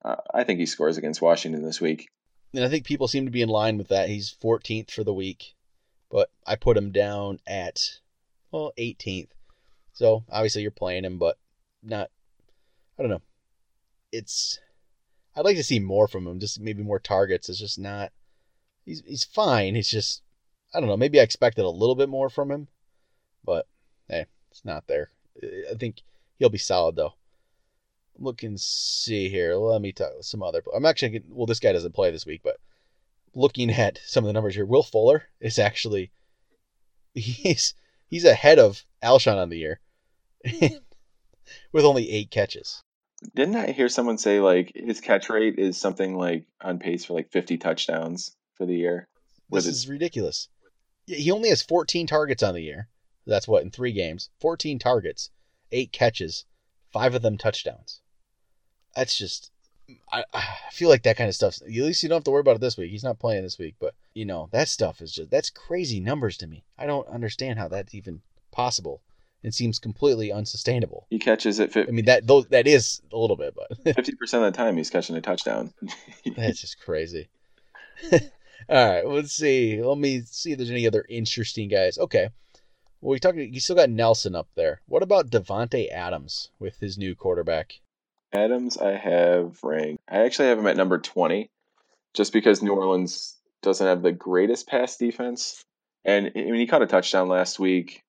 Uh, 0.04 0.16
I 0.34 0.42
think 0.42 0.58
he 0.58 0.66
scores 0.66 0.98
against 0.98 1.22
Washington 1.22 1.62
this 1.62 1.80
week. 1.80 2.08
And 2.52 2.64
I 2.64 2.68
think 2.68 2.84
people 2.84 3.08
seem 3.08 3.24
to 3.26 3.30
be 3.30 3.42
in 3.42 3.48
line 3.48 3.78
with 3.78 3.88
that. 3.88 4.08
He's 4.08 4.36
14th 4.42 4.90
for 4.90 5.04
the 5.04 5.14
week, 5.14 5.54
but 6.10 6.30
I 6.44 6.56
put 6.56 6.76
him 6.76 6.90
down 6.90 7.38
at 7.46 7.80
well 8.50 8.72
18th. 8.76 9.28
So 9.92 10.24
obviously 10.30 10.62
you're 10.62 10.72
playing 10.72 11.04
him, 11.04 11.18
but 11.18 11.38
not. 11.82 12.10
I 12.98 13.02
don't 13.02 13.10
know. 13.10 13.22
It's. 14.12 14.58
I'd 15.36 15.44
like 15.44 15.56
to 15.56 15.64
see 15.64 15.80
more 15.80 16.08
from 16.08 16.26
him. 16.26 16.38
Just 16.40 16.60
maybe 16.60 16.82
more 16.82 17.00
targets. 17.00 17.48
It's 17.48 17.58
just 17.58 17.78
not. 17.78 18.12
He's 18.84 19.02
he's 19.06 19.24
fine. 19.24 19.74
He's 19.74 19.90
just. 19.90 20.22
I 20.74 20.80
don't 20.80 20.88
know. 20.88 20.96
Maybe 20.96 21.20
I 21.20 21.22
expected 21.22 21.64
a 21.64 21.70
little 21.70 21.94
bit 21.94 22.08
more 22.08 22.28
from 22.28 22.50
him, 22.50 22.68
but 23.44 23.66
hey, 24.08 24.26
it's 24.50 24.64
not 24.64 24.86
there. 24.86 25.10
I 25.70 25.74
think 25.78 26.02
he'll 26.38 26.48
be 26.48 26.58
solid 26.58 26.96
though 26.96 27.14
look 28.18 28.42
and 28.42 28.60
see 28.60 29.28
here. 29.28 29.54
Let 29.56 29.82
me 29.82 29.92
talk 29.92 30.12
some 30.20 30.42
other. 30.42 30.62
I'm 30.74 30.86
actually 30.86 31.22
well. 31.28 31.46
This 31.46 31.60
guy 31.60 31.72
doesn't 31.72 31.94
play 31.94 32.10
this 32.10 32.26
week, 32.26 32.42
but 32.44 32.58
looking 33.34 33.70
at 33.72 34.00
some 34.04 34.24
of 34.24 34.28
the 34.28 34.32
numbers 34.32 34.54
here, 34.54 34.66
Will 34.66 34.82
Fuller 34.82 35.24
is 35.40 35.58
actually 35.58 36.12
he's 37.14 37.74
he's 38.08 38.24
ahead 38.24 38.58
of 38.58 38.84
Alshon 39.02 39.36
on 39.36 39.50
the 39.50 39.58
year 39.58 39.80
with 41.72 41.84
only 41.84 42.10
eight 42.10 42.30
catches. 42.30 42.82
Didn't 43.34 43.56
I 43.56 43.72
hear 43.72 43.88
someone 43.88 44.18
say 44.18 44.40
like 44.40 44.72
his 44.74 45.00
catch 45.00 45.28
rate 45.28 45.58
is 45.58 45.76
something 45.76 46.16
like 46.16 46.46
on 46.60 46.78
pace 46.78 47.04
for 47.04 47.14
like 47.14 47.30
50 47.30 47.58
touchdowns 47.58 48.36
for 48.54 48.66
the 48.66 48.76
year? 48.76 49.08
This 49.50 49.66
is 49.66 49.88
ridiculous. 49.88 50.48
He 51.06 51.30
only 51.30 51.50
has 51.50 51.62
14 51.62 52.06
targets 52.06 52.42
on 52.42 52.54
the 52.54 52.62
year. 52.62 52.88
That's 53.26 53.48
what 53.48 53.62
in 53.62 53.70
three 53.70 53.92
games, 53.92 54.30
14 54.40 54.78
targets, 54.78 55.30
eight 55.70 55.92
catches, 55.92 56.44
five 56.92 57.14
of 57.14 57.22
them 57.22 57.38
touchdowns 57.38 58.00
that's 58.94 59.16
just 59.16 59.50
I, 60.10 60.24
I 60.32 60.42
feel 60.70 60.88
like 60.88 61.02
that 61.02 61.18
kind 61.18 61.28
of 61.28 61.34
stuff. 61.34 61.60
At 61.60 61.68
least 61.68 62.02
you 62.02 62.08
don't 62.08 62.16
have 62.16 62.24
to 62.24 62.30
worry 62.30 62.40
about 62.40 62.56
it 62.56 62.60
this 62.62 62.78
week. 62.78 62.90
He's 62.90 63.04
not 63.04 63.18
playing 63.18 63.42
this 63.42 63.58
week, 63.58 63.74
but 63.78 63.94
you 64.14 64.24
know 64.24 64.48
that 64.52 64.68
stuff 64.68 65.02
is 65.02 65.12
just 65.12 65.30
that's 65.30 65.50
crazy 65.50 66.00
numbers 66.00 66.38
to 66.38 66.46
me. 66.46 66.64
I 66.78 66.86
don't 66.86 67.08
understand 67.08 67.58
how 67.58 67.68
that's 67.68 67.94
even 67.94 68.22
possible. 68.50 69.02
It 69.44 69.52
seems 69.52 69.78
completely 69.78 70.32
unsustainable. 70.32 71.06
He 71.10 71.18
catches 71.18 71.60
it. 71.60 71.76
I 71.76 71.90
mean 71.90 72.06
that 72.06 72.26
those 72.26 72.46
that 72.46 72.66
is 72.66 73.02
a 73.12 73.18
little 73.18 73.36
bit, 73.36 73.54
but 73.54 73.94
fifty 73.96 74.14
percent 74.14 74.42
of 74.42 74.52
the 74.52 74.56
time 74.56 74.76
he's 74.76 74.90
catching 74.90 75.16
a 75.16 75.20
touchdown. 75.20 75.72
that's 76.36 76.62
just 76.62 76.80
crazy. 76.80 77.28
All 78.12 78.20
right, 78.68 79.06
let's 79.06 79.32
see. 79.32 79.82
Let 79.82 79.98
me 79.98 80.22
see 80.22 80.52
if 80.52 80.58
there's 80.58 80.70
any 80.70 80.86
other 80.86 81.04
interesting 81.08 81.68
guys. 81.68 81.98
Okay. 81.98 82.30
Well, 83.02 83.12
we 83.12 83.18
talking. 83.18 83.52
You 83.52 83.60
still 83.60 83.76
got 83.76 83.90
Nelson 83.90 84.34
up 84.34 84.48
there. 84.54 84.80
What 84.86 85.02
about 85.02 85.30
Davante 85.30 85.92
Adams 85.92 86.50
with 86.58 86.80
his 86.80 86.96
new 86.96 87.14
quarterback? 87.14 87.74
Adams, 88.32 88.78
I 88.78 88.92
have 88.92 89.58
ranked. 89.62 90.02
I 90.08 90.24
actually 90.24 90.48
have 90.48 90.58
him 90.58 90.66
at 90.66 90.76
number 90.76 90.98
20, 90.98 91.50
just 92.14 92.32
because 92.32 92.62
New 92.62 92.72
Orleans 92.72 93.36
doesn't 93.62 93.86
have 93.86 94.02
the 94.02 94.12
greatest 94.12 94.66
pass 94.66 94.96
defense. 94.96 95.62
And 96.04 96.32
I 96.34 96.40
mean, 96.40 96.54
he 96.54 96.66
caught 96.66 96.82
a 96.82 96.86
touchdown 96.86 97.28
last 97.28 97.58
week. 97.58 98.03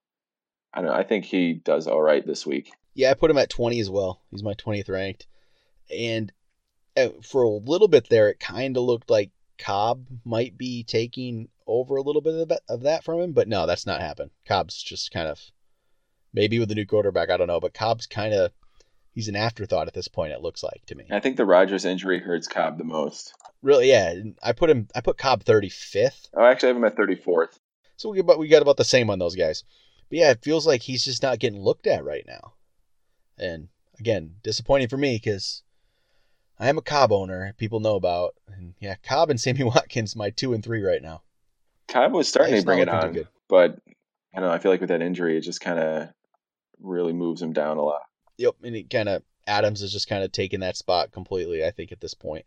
I 0.75 0.81
don't 0.81 0.91
know. 0.91 0.95
I 0.95 1.03
think 1.03 1.25
he 1.25 1.53
does 1.53 1.87
all 1.87 2.01
right 2.01 2.25
this 2.25 2.45
week. 2.45 2.71
Yeah, 2.93 3.11
I 3.11 3.13
put 3.13 3.31
him 3.31 3.37
at 3.37 3.49
20 3.49 3.79
as 3.79 3.89
well. 3.89 4.21
He's 4.29 4.43
my 4.43 4.53
20th 4.53 4.89
ranked. 4.89 5.27
And 5.89 6.31
uh, 6.97 7.09
for 7.23 7.43
a 7.43 7.49
little 7.49 7.87
bit 7.87 8.09
there, 8.09 8.29
it 8.29 8.39
kind 8.39 8.75
of 8.75 8.83
looked 8.83 9.09
like 9.09 9.31
Cobb 9.57 10.05
might 10.25 10.57
be 10.57 10.83
taking 10.83 11.47
over 11.67 11.95
a 11.95 12.01
little 12.01 12.21
bit 12.21 12.51
of 12.69 12.81
that 12.81 13.03
from 13.03 13.21
him, 13.21 13.31
but 13.31 13.47
no, 13.47 13.65
that's 13.65 13.85
not 13.85 14.01
happened. 14.01 14.31
Cobb's 14.47 14.81
just 14.81 15.11
kind 15.11 15.27
of 15.27 15.39
maybe 16.33 16.59
with 16.59 16.69
the 16.69 16.75
new 16.75 16.85
quarterback, 16.85 17.29
I 17.29 17.37
don't 17.37 17.47
know, 17.47 17.59
but 17.59 17.73
Cobb's 17.73 18.05
kind 18.05 18.33
of 18.33 18.51
he's 19.13 19.29
an 19.29 19.35
afterthought 19.35 19.87
at 19.87 19.93
this 19.93 20.07
point. 20.07 20.33
It 20.33 20.41
looks 20.41 20.61
like 20.61 20.85
to 20.87 20.95
me. 20.95 21.05
I 21.09 21.19
think 21.19 21.37
the 21.37 21.45
Rodgers 21.45 21.85
injury 21.85 22.19
hurts 22.19 22.47
Cobb 22.47 22.77
the 22.77 22.83
most. 22.83 23.33
Really, 23.63 23.89
yeah. 23.89 24.13
I 24.43 24.51
put 24.51 24.69
him. 24.69 24.87
I 24.93 25.01
put 25.01 25.17
Cobb 25.17 25.43
thirty 25.43 25.69
fifth. 25.69 26.29
Oh, 26.35 26.45
actually, 26.45 26.67
I 26.67 26.69
have 26.71 26.77
him 26.77 26.85
at 26.85 26.95
thirty 26.95 27.15
fourth. 27.15 27.59
So 27.97 28.09
we 28.09 28.21
got 28.21 28.37
we 28.37 28.47
got 28.47 28.61
about 28.61 28.77
the 28.77 28.83
same 28.83 29.09
on 29.09 29.17
those 29.17 29.35
guys. 29.35 29.63
But 30.09 30.17
yeah, 30.17 30.31
it 30.31 30.43
feels 30.43 30.67
like 30.67 30.81
he's 30.81 31.03
just 31.03 31.23
not 31.23 31.39
getting 31.39 31.61
looked 31.61 31.87
at 31.87 32.05
right 32.05 32.25
now. 32.27 32.53
And 33.37 33.69
again, 33.99 34.35
disappointing 34.43 34.87
for 34.87 34.97
me 34.97 35.15
because 35.15 35.63
I 36.59 36.69
am 36.69 36.77
a 36.77 36.81
Cobb 36.81 37.11
owner. 37.11 37.53
People 37.57 37.79
know 37.79 37.95
about, 37.95 38.35
and 38.47 38.73
yeah, 38.79 38.95
Cobb 39.03 39.29
and 39.29 39.39
Sammy 39.39 39.63
Watkins, 39.65 40.15
my 40.15 40.29
two 40.29 40.53
and 40.53 40.63
three 40.63 40.81
right 40.81 41.01
now. 41.01 41.21
Cobb 41.87 42.13
was 42.13 42.27
starting 42.27 42.55
to 42.55 42.65
bring 42.65 42.79
it 42.79 42.89
on, 42.89 43.25
but 43.47 43.79
I 44.33 44.39
don't 44.39 44.49
know. 44.49 44.53
I 44.53 44.59
feel 44.59 44.71
like 44.71 44.81
with 44.81 44.89
that 44.89 45.01
injury, 45.01 45.37
it 45.37 45.41
just 45.41 45.61
kind 45.61 45.79
of 45.79 46.09
really 46.79 47.13
moves 47.13 47.41
him 47.41 47.53
down 47.53 47.77
a 47.77 47.83
lot. 47.83 48.01
Yep, 48.37 48.55
and 48.63 48.75
it 48.75 48.89
kind 48.89 49.09
of 49.09 49.23
Adams 49.47 49.81
is 49.81 49.91
just 49.91 50.09
kind 50.09 50.23
of 50.23 50.31
taking 50.31 50.61
that 50.61 50.77
spot 50.77 51.11
completely. 51.11 51.65
I 51.65 51.71
think 51.71 51.91
at 51.91 52.01
this 52.01 52.13
point. 52.13 52.45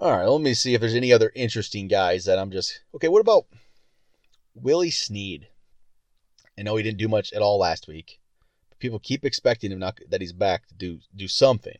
All 0.00 0.10
right, 0.10 0.26
let 0.26 0.40
me 0.40 0.54
see 0.54 0.74
if 0.74 0.80
there's 0.80 0.96
any 0.96 1.12
other 1.12 1.30
interesting 1.34 1.88
guys 1.88 2.24
that 2.24 2.38
I'm 2.38 2.50
just 2.50 2.80
okay. 2.94 3.08
What 3.08 3.20
about 3.20 3.46
Willie 4.54 4.90
Snead? 4.90 5.48
I 6.58 6.62
know 6.62 6.76
he 6.76 6.82
didn't 6.82 6.98
do 6.98 7.08
much 7.08 7.32
at 7.32 7.42
all 7.42 7.58
last 7.58 7.88
week. 7.88 8.18
But 8.70 8.78
people 8.78 8.98
keep 8.98 9.24
expecting 9.24 9.72
him 9.72 9.78
not 9.78 9.98
that 10.08 10.20
he's 10.20 10.32
back 10.32 10.66
to 10.68 10.74
do 10.74 10.98
do 11.14 11.28
something. 11.28 11.78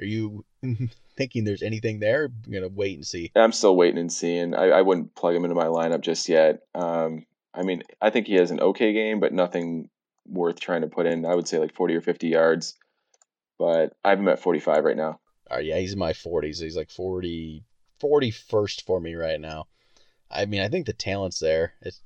Are 0.00 0.04
you 0.04 0.44
thinking 1.16 1.44
there's 1.44 1.62
anything 1.62 2.00
there? 2.00 2.24
I'm 2.24 2.52
gonna 2.52 2.68
wait 2.68 2.96
and 2.96 3.06
see. 3.06 3.30
I'm 3.36 3.52
still 3.52 3.76
waiting 3.76 3.98
and 3.98 4.12
seeing. 4.12 4.54
I, 4.54 4.70
I 4.70 4.82
wouldn't 4.82 5.14
plug 5.14 5.34
him 5.34 5.44
into 5.44 5.54
my 5.54 5.66
lineup 5.66 6.00
just 6.00 6.28
yet. 6.28 6.60
Um, 6.74 7.24
I 7.54 7.62
mean, 7.62 7.82
I 8.00 8.10
think 8.10 8.26
he 8.26 8.34
has 8.34 8.50
an 8.50 8.60
okay 8.60 8.92
game, 8.92 9.20
but 9.20 9.32
nothing 9.32 9.88
worth 10.26 10.58
trying 10.58 10.80
to 10.80 10.88
put 10.88 11.06
in. 11.06 11.24
I 11.24 11.34
would 11.34 11.46
say 11.46 11.58
like 11.58 11.74
40 11.74 11.94
or 11.94 12.00
50 12.00 12.28
yards, 12.28 12.74
but 13.58 13.94
I 14.04 14.10
have 14.10 14.18
him 14.18 14.28
at 14.28 14.40
45 14.40 14.84
right 14.84 14.96
now. 14.96 15.20
Oh, 15.50 15.58
yeah, 15.58 15.78
he's 15.78 15.92
in 15.92 15.98
my 15.98 16.12
40s. 16.12 16.62
He's 16.62 16.76
like 16.76 16.90
40, 16.90 17.62
41st 18.02 18.82
for 18.82 18.98
me 18.98 19.14
right 19.14 19.40
now. 19.40 19.66
I 20.30 20.46
mean, 20.46 20.62
I 20.62 20.68
think 20.68 20.86
the 20.86 20.92
talent's 20.92 21.38
there. 21.38 21.74
It's, 21.82 22.00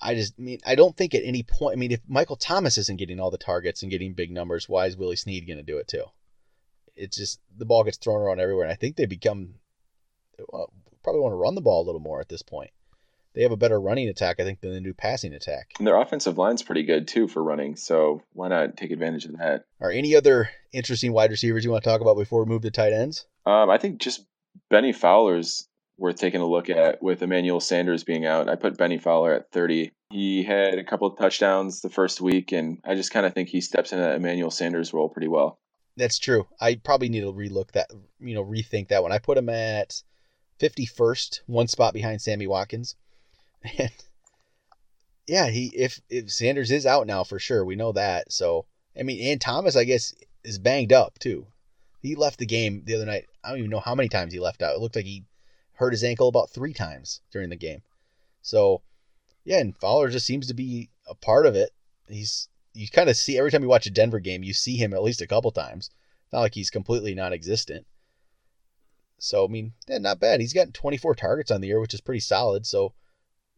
I 0.00 0.14
just 0.14 0.34
I 0.38 0.42
mean, 0.42 0.58
I 0.66 0.74
don't 0.74 0.96
think 0.96 1.14
at 1.14 1.24
any 1.24 1.42
point, 1.42 1.76
I 1.76 1.78
mean, 1.78 1.92
if 1.92 2.00
Michael 2.06 2.36
Thomas 2.36 2.78
isn't 2.78 2.98
getting 2.98 3.20
all 3.20 3.30
the 3.30 3.38
targets 3.38 3.82
and 3.82 3.90
getting 3.90 4.14
big 4.14 4.30
numbers, 4.30 4.68
why 4.68 4.86
is 4.86 4.96
Willie 4.96 5.16
Snead 5.16 5.46
going 5.46 5.58
to 5.58 5.62
do 5.62 5.78
it 5.78 5.88
too? 5.88 6.04
It's 6.94 7.16
just 7.16 7.40
the 7.56 7.66
ball 7.66 7.84
gets 7.84 7.98
thrown 7.98 8.20
around 8.20 8.40
everywhere. 8.40 8.64
And 8.64 8.72
I 8.72 8.76
think 8.76 8.96
they 8.96 9.06
become, 9.06 9.54
well, 10.48 10.72
probably 11.02 11.20
want 11.20 11.32
to 11.32 11.36
run 11.36 11.54
the 11.54 11.60
ball 11.60 11.82
a 11.82 11.86
little 11.86 12.00
more 12.00 12.20
at 12.20 12.28
this 12.28 12.42
point 12.42 12.70
they 13.36 13.42
have 13.42 13.52
a 13.52 13.56
better 13.56 13.78
running 13.78 14.08
attack, 14.08 14.40
I 14.40 14.44
think, 14.44 14.62
than 14.62 14.72
they 14.72 14.80
do 14.80 14.94
passing 14.94 15.34
attack. 15.34 15.72
And 15.78 15.86
their 15.86 16.00
offensive 16.00 16.38
line's 16.38 16.62
pretty 16.62 16.82
good 16.82 17.06
too 17.06 17.28
for 17.28 17.42
running, 17.42 17.76
so 17.76 18.22
why 18.32 18.48
not 18.48 18.78
take 18.78 18.90
advantage 18.90 19.26
of 19.26 19.36
that? 19.36 19.66
Are 19.78 19.90
any 19.90 20.16
other 20.16 20.48
interesting 20.72 21.12
wide 21.12 21.30
receivers 21.30 21.62
you 21.62 21.70
want 21.70 21.84
to 21.84 21.90
talk 21.90 22.00
about 22.00 22.16
before 22.16 22.42
we 22.42 22.48
move 22.48 22.62
to 22.62 22.70
tight 22.70 22.94
ends? 22.94 23.26
Um, 23.44 23.68
I 23.68 23.76
think 23.76 23.98
just 23.98 24.24
Bennie 24.70 24.94
Fowler's 24.94 25.68
worth 25.98 26.16
taking 26.16 26.40
a 26.40 26.46
look 26.46 26.68
at 26.68 27.02
with 27.02 27.22
Emmanuel 27.22 27.60
Sanders 27.60 28.04
being 28.04 28.26
out. 28.26 28.48
I 28.48 28.54
put 28.54 28.76
Bennie 28.76 28.98
Fowler 28.98 29.34
at 29.34 29.50
30. 29.50 29.92
He 30.10 30.42
had 30.42 30.78
a 30.78 30.84
couple 30.84 31.08
of 31.08 31.18
touchdowns 31.18 31.80
the 31.80 31.88
first 31.88 32.20
week, 32.20 32.52
and 32.52 32.78
I 32.84 32.94
just 32.94 33.10
kind 33.10 33.26
of 33.26 33.34
think 33.34 33.48
he 33.48 33.60
steps 33.60 33.92
into 33.92 34.14
Emmanuel 34.14 34.50
Sanders' 34.50 34.92
role 34.92 35.08
pretty 35.08 35.28
well. 35.28 35.58
That's 35.96 36.18
true. 36.18 36.46
I 36.60 36.74
probably 36.76 37.08
need 37.08 37.22
to 37.22 37.32
relook 37.32 37.72
that, 37.72 37.90
you 38.20 38.34
know, 38.34 38.44
rethink 38.44 38.88
that 38.88 39.02
one. 39.02 39.12
I 39.12 39.18
put 39.18 39.38
him 39.38 39.48
at 39.48 40.02
51st, 40.60 41.40
one 41.46 41.68
spot 41.68 41.94
behind 41.94 42.20
Sammy 42.20 42.46
Watkins. 42.46 42.96
And 43.78 43.90
yeah, 45.26 45.48
he 45.48 45.72
if 45.74 46.00
if 46.08 46.30
Sanders 46.30 46.70
is 46.70 46.86
out 46.86 47.06
now 47.06 47.24
for 47.24 47.40
sure, 47.40 47.64
we 47.64 47.74
know 47.74 47.92
that. 47.92 48.32
So 48.32 48.66
I 48.98 49.02
mean, 49.02 49.20
and 49.32 49.40
Thomas, 49.40 49.74
I 49.74 49.84
guess, 49.84 50.14
is 50.44 50.58
banged 50.58 50.92
up 50.92 51.18
too. 51.18 51.46
He 52.00 52.14
left 52.14 52.38
the 52.38 52.46
game 52.46 52.82
the 52.84 52.94
other 52.94 53.06
night. 53.06 53.26
I 53.42 53.50
don't 53.50 53.58
even 53.58 53.70
know 53.70 53.80
how 53.80 53.96
many 53.96 54.08
times 54.08 54.32
he 54.32 54.38
left 54.38 54.62
out. 54.62 54.74
It 54.74 54.80
looked 54.80 54.94
like 54.94 55.04
he 55.04 55.24
hurt 55.76 55.92
his 55.92 56.04
ankle 56.04 56.28
about 56.28 56.50
three 56.50 56.72
times 56.72 57.20
during 57.30 57.50
the 57.50 57.56
game. 57.56 57.82
So 58.42 58.82
yeah, 59.44 59.58
and 59.58 59.76
Fowler 59.76 60.10
just 60.10 60.26
seems 60.26 60.48
to 60.48 60.54
be 60.54 60.90
a 61.08 61.14
part 61.14 61.46
of 61.46 61.54
it. 61.54 61.70
He's 62.08 62.48
you 62.74 62.88
kind 62.88 63.08
of 63.08 63.16
see 63.16 63.38
every 63.38 63.50
time 63.50 63.62
you 63.62 63.68
watch 63.68 63.86
a 63.86 63.90
Denver 63.90 64.20
game, 64.20 64.42
you 64.42 64.52
see 64.52 64.76
him 64.76 64.92
at 64.92 65.02
least 65.02 65.22
a 65.22 65.26
couple 65.26 65.50
times. 65.50 65.90
not 66.32 66.40
like 66.40 66.54
he's 66.54 66.70
completely 66.70 67.14
non-existent. 67.14 67.86
So 69.18 69.44
I 69.44 69.48
mean, 69.48 69.72
yeah, 69.88 69.98
not 69.98 70.20
bad. 70.20 70.40
He's 70.40 70.52
gotten 70.52 70.72
24 70.72 71.14
targets 71.14 71.50
on 71.50 71.60
the 71.60 71.68
year, 71.68 71.80
which 71.80 71.94
is 71.94 72.00
pretty 72.00 72.20
solid. 72.20 72.66
So 72.66 72.92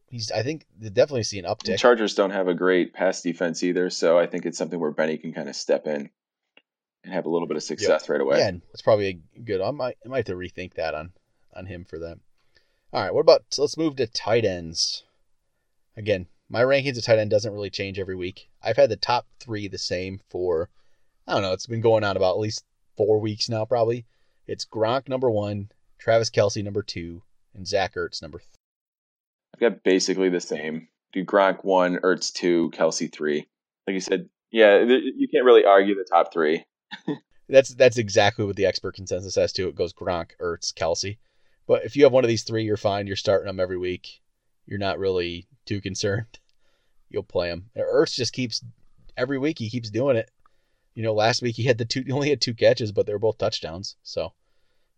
he's 0.08 0.30
I 0.30 0.42
think 0.42 0.66
they 0.78 0.90
definitely 0.90 1.24
see 1.24 1.38
an 1.38 1.44
uptick. 1.44 1.64
The 1.64 1.78
Chargers 1.78 2.14
don't 2.14 2.30
have 2.30 2.48
a 2.48 2.54
great 2.54 2.92
pass 2.92 3.22
defense 3.22 3.62
either, 3.62 3.90
so 3.90 4.18
I 4.18 4.26
think 4.26 4.46
it's 4.46 4.58
something 4.58 4.78
where 4.78 4.92
Benny 4.92 5.18
can 5.18 5.32
kind 5.32 5.48
of 5.48 5.56
step 5.56 5.86
in 5.86 6.10
and 7.04 7.12
have 7.12 7.26
a 7.26 7.30
little 7.30 7.48
bit 7.48 7.56
of 7.56 7.62
success 7.62 8.02
yep. 8.02 8.08
right 8.10 8.20
away. 8.20 8.38
Yeah, 8.38 8.52
it's 8.72 8.82
probably 8.82 9.22
a 9.36 9.40
good. 9.40 9.60
I 9.60 9.70
might 9.70 9.96
I 10.04 10.08
might 10.08 10.18
have 10.18 10.26
to 10.26 10.34
rethink 10.34 10.74
that 10.74 10.94
on 10.94 11.12
on 11.58 11.66
him 11.66 11.84
for 11.84 11.98
them. 11.98 12.20
All 12.92 13.02
right, 13.02 13.12
what 13.12 13.20
about 13.20 13.44
let's 13.58 13.76
move 13.76 13.96
to 13.96 14.06
tight 14.06 14.44
ends. 14.44 15.04
Again, 15.96 16.26
my 16.48 16.62
rankings 16.62 16.96
of 16.96 17.04
tight 17.04 17.18
end 17.18 17.30
doesn't 17.30 17.52
really 17.52 17.70
change 17.70 17.98
every 17.98 18.16
week. 18.16 18.48
I've 18.62 18.76
had 18.76 18.88
the 18.88 18.96
top 18.96 19.26
three 19.40 19.68
the 19.68 19.78
same 19.78 20.20
for 20.30 20.70
I 21.26 21.34
don't 21.34 21.42
know. 21.42 21.52
It's 21.52 21.66
been 21.66 21.82
going 21.82 22.04
on 22.04 22.16
about 22.16 22.34
at 22.34 22.40
least 22.40 22.64
four 22.96 23.20
weeks 23.20 23.50
now, 23.50 23.66
probably. 23.66 24.06
It's 24.46 24.64
Gronk 24.64 25.08
number 25.08 25.30
one, 25.30 25.70
Travis 25.98 26.30
Kelce 26.30 26.64
number 26.64 26.82
two, 26.82 27.22
and 27.54 27.66
Zach 27.66 27.94
Ertz 27.94 28.22
number 28.22 28.38
three. 28.38 28.46
I've 29.54 29.60
got 29.60 29.82
basically 29.82 30.30
the 30.30 30.40
same. 30.40 30.88
Do 31.12 31.24
Gronk 31.24 31.64
one, 31.64 31.98
Ertz 31.98 32.32
two, 32.32 32.70
Kelce 32.74 33.12
three. 33.12 33.46
Like 33.86 33.94
you 33.94 34.00
said, 34.00 34.30
yeah, 34.50 34.78
you 34.78 35.28
can't 35.30 35.44
really 35.44 35.66
argue 35.66 35.94
the 35.94 36.06
top 36.10 36.32
three. 36.32 36.64
that's 37.48 37.74
that's 37.74 37.98
exactly 37.98 38.46
what 38.46 38.56
the 38.56 38.64
expert 38.64 38.94
consensus 38.94 39.34
has 39.34 39.52
too. 39.52 39.68
It 39.68 39.74
goes 39.74 39.92
Gronk, 39.92 40.30
Ertz, 40.40 40.72
Kelce. 40.72 41.18
But 41.68 41.84
if 41.84 41.94
you 41.94 42.02
have 42.04 42.12
one 42.12 42.24
of 42.24 42.28
these 42.28 42.42
three, 42.42 42.64
you're 42.64 42.78
fine. 42.78 43.06
You're 43.06 43.14
starting 43.14 43.46
them 43.46 43.60
every 43.60 43.78
week. 43.78 44.20
You're 44.66 44.78
not 44.78 44.98
really 44.98 45.46
too 45.66 45.80
concerned. 45.80 46.40
You'll 47.10 47.22
play 47.22 47.48
him. 47.48 47.70
Ertz 47.76 48.14
just 48.14 48.32
keeps 48.32 48.64
every 49.16 49.38
week. 49.38 49.58
He 49.58 49.70
keeps 49.70 49.90
doing 49.90 50.16
it. 50.16 50.30
You 50.94 51.02
know, 51.02 51.14
last 51.14 51.42
week 51.42 51.54
he 51.54 51.64
had 51.64 51.78
the 51.78 51.84
two. 51.84 52.02
He 52.04 52.12
only 52.12 52.30
had 52.30 52.40
two 52.40 52.54
catches, 52.54 52.90
but 52.90 53.06
they 53.06 53.12
were 53.12 53.18
both 53.18 53.38
touchdowns. 53.38 53.96
So 54.02 54.32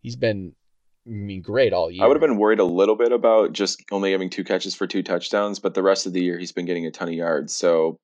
he's 0.00 0.16
been, 0.16 0.54
I 1.06 1.10
mean, 1.10 1.42
great 1.42 1.72
all 1.72 1.90
year. 1.90 2.04
I 2.04 2.08
would 2.08 2.16
have 2.16 2.22
been 2.22 2.38
worried 2.38 2.58
a 2.58 2.64
little 2.64 2.96
bit 2.96 3.12
about 3.12 3.52
just 3.52 3.84
only 3.92 4.12
having 4.12 4.30
two 4.30 4.44
catches 4.44 4.74
for 4.74 4.86
two 4.86 5.02
touchdowns, 5.02 5.58
but 5.58 5.74
the 5.74 5.82
rest 5.82 6.06
of 6.06 6.12
the 6.12 6.22
year 6.22 6.38
he's 6.38 6.52
been 6.52 6.66
getting 6.66 6.86
a 6.86 6.90
ton 6.90 7.08
of 7.08 7.14
yards. 7.14 7.54
So 7.54 7.96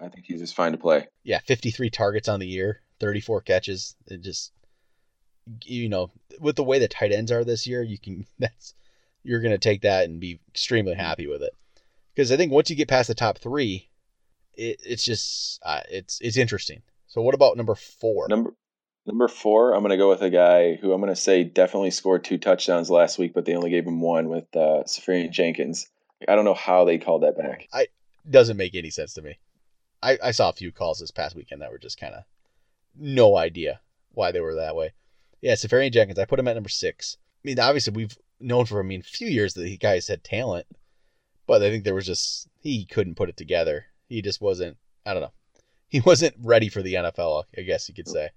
I 0.00 0.08
think 0.08 0.24
he's 0.26 0.40
just 0.40 0.54
fine 0.54 0.72
to 0.72 0.78
play. 0.78 1.06
Yeah, 1.22 1.40
53 1.46 1.90
targets 1.90 2.28
on 2.28 2.40
the 2.40 2.46
year, 2.46 2.80
34 3.00 3.42
catches. 3.42 3.94
It 4.06 4.22
just, 4.22 4.52
you 5.64 5.88
know, 5.88 6.10
with 6.40 6.56
the 6.56 6.64
way 6.64 6.78
the 6.78 6.88
tight 6.88 7.12
ends 7.12 7.32
are 7.32 7.44
this 7.44 7.66
year, 7.66 7.82
you 7.82 7.98
can 7.98 8.26
that's 8.38 8.74
you're 9.22 9.40
going 9.40 9.52
to 9.52 9.58
take 9.58 9.82
that 9.82 10.04
and 10.04 10.20
be 10.20 10.40
extremely 10.48 10.94
happy 10.94 11.26
with 11.26 11.42
it. 11.42 11.52
Because 12.14 12.30
I 12.30 12.36
think 12.36 12.52
once 12.52 12.70
you 12.70 12.76
get 12.76 12.88
past 12.88 13.08
the 13.08 13.14
top 13.14 13.38
three, 13.38 13.88
it, 14.54 14.80
it's 14.84 15.04
just 15.04 15.60
uh, 15.64 15.80
it's 15.90 16.20
it's 16.20 16.36
interesting. 16.36 16.82
So 17.06 17.22
what 17.22 17.34
about 17.34 17.56
number 17.56 17.74
four? 17.74 18.26
Number 18.28 18.54
number 19.06 19.28
four, 19.28 19.74
I'm 19.74 19.80
going 19.80 19.90
to 19.90 19.96
go 19.96 20.08
with 20.08 20.22
a 20.22 20.30
guy 20.30 20.74
who 20.74 20.92
I'm 20.92 21.00
going 21.00 21.14
to 21.14 21.20
say 21.20 21.44
definitely 21.44 21.90
scored 21.90 22.24
two 22.24 22.38
touchdowns 22.38 22.90
last 22.90 23.18
week, 23.18 23.34
but 23.34 23.44
they 23.44 23.54
only 23.54 23.70
gave 23.70 23.86
him 23.86 24.00
one 24.00 24.28
with 24.28 24.44
uh, 24.54 24.84
Seferian-Jenkins. 24.86 25.86
I 26.26 26.36
don't 26.36 26.44
know 26.44 26.54
how 26.54 26.84
they 26.84 26.98
called 26.98 27.22
that 27.22 27.36
back. 27.36 27.68
I 27.72 27.88
doesn't 28.28 28.56
make 28.56 28.74
any 28.74 28.90
sense 28.90 29.14
to 29.14 29.22
me. 29.22 29.38
I, 30.02 30.18
I 30.22 30.30
saw 30.30 30.48
a 30.48 30.54
few 30.54 30.72
calls 30.72 30.98
this 30.98 31.10
past 31.10 31.34
weekend 31.34 31.62
that 31.62 31.70
were 31.70 31.78
just 31.78 32.00
kind 32.00 32.14
of 32.14 32.24
no 32.96 33.36
idea 33.36 33.80
why 34.12 34.32
they 34.32 34.40
were 34.40 34.56
that 34.56 34.76
way. 34.76 34.92
Yeah, 35.44 35.56
Seferian-Jenkins. 35.56 36.18
I 36.18 36.24
put 36.24 36.38
him 36.38 36.48
at 36.48 36.54
number 36.54 36.70
six. 36.70 37.18
I 37.20 37.48
mean, 37.48 37.60
obviously 37.60 37.92
we've 37.92 38.16
known 38.40 38.64
for 38.64 38.80
I 38.80 38.82
mean 38.82 39.00
a 39.00 39.02
few 39.02 39.28
years 39.28 39.52
that 39.54 39.68
he 39.68 39.76
guys 39.76 40.08
had 40.08 40.24
talent, 40.24 40.66
but 41.46 41.62
I 41.62 41.68
think 41.68 41.84
there 41.84 41.94
was 41.94 42.06
just 42.06 42.48
he 42.62 42.86
couldn't 42.86 43.16
put 43.16 43.28
it 43.28 43.36
together. 43.36 43.84
He 44.08 44.22
just 44.22 44.40
wasn't. 44.40 44.78
I 45.04 45.12
don't 45.12 45.22
know. 45.22 45.32
He 45.88 46.00
wasn't 46.00 46.34
ready 46.42 46.70
for 46.70 46.80
the 46.80 46.94
NFL. 46.94 47.44
I 47.58 47.60
guess 47.60 47.90
you 47.90 47.94
could 47.94 48.08
say. 48.08 48.30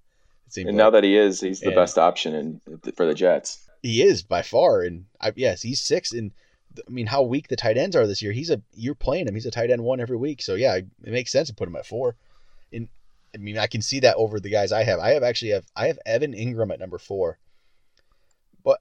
and 0.57 0.65
like. 0.65 0.75
now 0.75 0.89
that 0.89 1.05
he 1.05 1.15
is, 1.15 1.39
he's 1.39 1.61
the 1.61 1.67
and 1.67 1.75
best 1.75 1.97
option 1.97 2.35
in, 2.35 2.91
for 2.97 3.05
the 3.05 3.13
Jets. 3.13 3.65
He 3.81 4.03
is 4.03 4.21
by 4.21 4.41
far, 4.41 4.81
and 4.81 5.05
I, 5.21 5.31
yes, 5.33 5.61
he's 5.61 5.79
six. 5.79 6.11
And 6.11 6.33
I 6.77 6.91
mean, 6.91 7.07
how 7.07 7.21
weak 7.23 7.47
the 7.47 7.55
tight 7.55 7.77
ends 7.77 7.95
are 7.95 8.05
this 8.05 8.21
year. 8.21 8.33
He's 8.33 8.49
a 8.49 8.61
you're 8.73 8.95
playing 8.95 9.29
him. 9.29 9.33
He's 9.33 9.45
a 9.45 9.51
tight 9.51 9.71
end 9.71 9.81
one 9.81 10.01
every 10.01 10.17
week. 10.17 10.41
So 10.41 10.55
yeah, 10.55 10.75
it 10.75 10.87
makes 11.03 11.31
sense 11.31 11.47
to 11.47 11.55
put 11.55 11.69
him 11.69 11.77
at 11.77 11.85
four. 11.85 12.17
And 13.37 13.43
I 13.43 13.45
mean, 13.45 13.57
I 13.57 13.67
can 13.67 13.81
see 13.81 13.99
that 13.99 14.15
over 14.15 14.39
the 14.39 14.49
guys 14.49 14.71
I 14.71 14.83
have. 14.83 14.99
I 14.99 15.11
have 15.11 15.23
actually 15.23 15.51
have 15.51 15.65
I 15.75 15.87
have 15.87 15.99
Evan 16.05 16.33
Engram 16.33 16.73
at 16.73 16.79
number 16.79 16.97
four. 16.97 17.37
But 18.63 18.79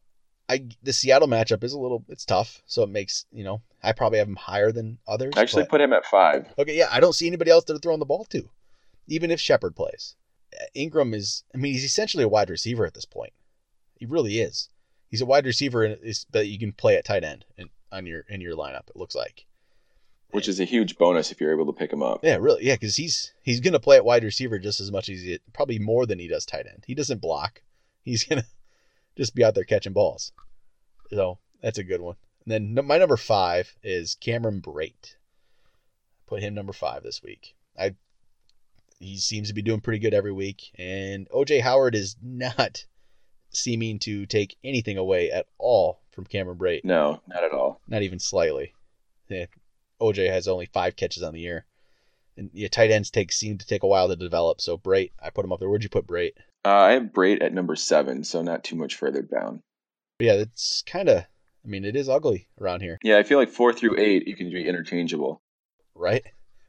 I 0.49 0.69
the 0.83 0.92
Seattle 0.92 1.29
matchup 1.29 1.62
is 1.62 1.75
a 1.75 1.79
little 1.79 2.05
it's 2.09 2.25
tough, 2.25 2.62
so 2.66 2.83
it 2.83 2.88
makes 2.88 3.27
you 3.31 3.45
know 3.45 3.61
I 3.83 3.92
probably 3.92 4.19
have 4.19 4.29
him 4.29 4.37
higher 4.37 4.73
than 4.73 4.99
others. 5.07 5.35
I 5.37 5.42
actually 5.42 5.64
but, 5.64 5.71
put 5.71 5.81
him 5.81 5.92
at 5.92 6.07
five. 6.07 6.47
Okay, 6.59 6.77
yeah, 6.77 6.88
I 6.90 7.01
don't 7.01 7.12
see 7.12 7.27
anybody 7.27 7.51
else 7.51 7.64
that 7.64 7.77
are 7.77 7.81
throwing 7.81 8.01
the 8.01 8.07
ball 8.07 8.25
to, 8.31 8.49
even 9.07 9.31
if 9.31 9.40
Shepard 9.40 9.77
plays. 9.77 10.16
Engram 10.75 11.14
is, 11.14 11.45
I 11.55 11.59
mean, 11.59 11.73
he's 11.73 11.85
essentially 11.85 12.25
a 12.25 12.29
wide 12.29 12.49
receiver 12.49 12.87
at 12.87 12.95
this 12.95 13.05
point. 13.05 13.33
He 13.97 14.07
really 14.07 14.40
is. 14.40 14.71
He's 15.11 15.21
a 15.21 15.27
wide 15.27 15.45
receiver 15.45 15.97
that 16.31 16.47
you 16.47 16.59
can 16.59 16.73
play 16.73 16.97
at 16.97 17.05
tight 17.05 17.25
end 17.25 17.45
in, 17.59 17.69
on 17.92 18.07
your 18.07 18.25
in 18.29 18.40
your 18.40 18.57
lineup. 18.57 18.88
It 18.88 18.97
looks 18.97 19.14
like, 19.14 19.45
which 20.31 20.49
is 20.49 20.61
a 20.61 20.65
huge 20.65 20.99
bonus 20.99 21.31
if 21.31 21.41
you're 21.41 21.53
able 21.53 21.67
to 21.67 21.79
pick 21.79 21.93
him 21.93 22.03
up. 22.03 22.21
Yeah, 22.23 22.37
really, 22.37 22.65
yeah, 22.65 22.75
because 22.75 22.97
he's 22.97 23.33
he's 23.43 23.61
gonna 23.61 23.81
play 23.81 23.97
at 23.97 24.05
wide 24.05 24.25
receiver 24.25 24.59
just 24.59 24.81
as 24.81 24.91
much 24.91 25.09
as 25.09 25.21
he 25.21 25.39
probably 25.53 25.79
more 25.79 26.07
than 26.07 26.19
he 26.19 26.29
does 26.29 26.47
tight 26.47 26.67
end. 26.67 26.85
He 26.87 26.95
doesn't 26.95 27.21
block. 27.21 27.62
He's 28.03 28.25
gonna 28.25 28.45
just 29.17 29.35
be 29.35 29.45
out 29.45 29.55
there 29.55 29.65
catching 29.65 29.93
balls. 29.93 30.33
So 31.11 31.39
that's 31.62 31.79
a 31.79 31.85
good 31.85 32.01
one. 32.01 32.17
And 32.45 32.77
then 32.77 32.87
my 32.87 32.99
number 32.99 33.17
five 33.17 33.77
is 33.83 34.15
Cameron 34.15 34.61
Brate. 34.61 35.17
Put 36.27 36.43
him 36.43 36.55
number 36.55 36.73
five 36.73 37.03
this 37.03 37.23
week. 37.23 37.55
I 37.79 37.95
he 38.99 39.19
seems 39.19 39.49
to 39.49 39.55
be 39.55 39.62
doing 39.62 39.81
pretty 39.81 39.99
good 39.99 40.15
every 40.15 40.33
week, 40.33 40.71
and 40.79 41.29
OJ 41.31 41.61
Howard 41.61 41.95
is 41.95 42.17
not 42.23 42.87
seeming 43.51 43.99
to 44.01 44.27
take 44.27 44.57
anything 44.65 44.97
away 44.97 45.31
at 45.31 45.47
all 45.59 46.01
from 46.11 46.25
Cameron 46.25 46.59
Brate. 46.59 46.85
No, 46.85 47.21
not 47.27 47.45
at 47.45 47.53
all. 47.53 47.81
Not 47.89 48.03
even 48.03 48.19
slightly. 48.19 48.73
Yeah, 49.29 49.47
OJ 50.01 50.31
has 50.31 50.49
only 50.49 50.67
five 50.67 50.97
catches 50.97 51.23
on 51.23 51.33
the 51.33 51.41
year. 51.41 51.67
And 52.37 52.51
yeah, 52.53 52.69
tight 52.69 52.91
ends 52.91 53.11
take 53.11 53.33
seem 53.33 53.59
to 53.59 53.67
take 53.67 53.83
a 53.83 53.87
while 53.87 54.09
to 54.09 54.17
develop. 54.17 54.61
So 54.61 54.77
Brate, 54.77 55.13
I 55.23 55.31
put 55.31 55.45
him 55.45 55.53
up 55.53 55.59
there. 55.59 55.69
Where'd 55.69 55.83
you 55.83 55.89
put 55.89 56.07
Brate? 56.07 56.35
Uh, 56.65 56.71
I 56.71 56.93
have 56.93 57.05
Brate 57.05 57.43
at 57.43 57.55
number 57.55 57.77
seven, 57.77 58.25
so 58.25 58.43
not 58.43 58.65
too 58.65 58.77
much 58.77 58.97
further 58.97 59.23
down. 59.23 59.63
But 60.19 60.25
yeah, 60.27 60.33
it's 60.35 60.83
kind 60.83 61.09
of. 61.09 61.19
I 61.19 61.69
mean, 61.69 61.85
it 61.85 61.97
is 61.97 62.09
ugly 62.09 62.49
around 62.61 62.83
here. 62.83 62.99
Yeah, 63.03 63.19
I 63.19 63.23
feel 63.23 63.39
like 63.39 63.51
four 63.51 63.73
through 63.73 63.99
eight 63.99 64.29
you 64.29 64.37
can 64.37 64.51
be 64.51 64.69
interchangeable. 64.69 65.43
Right. 65.95 66.23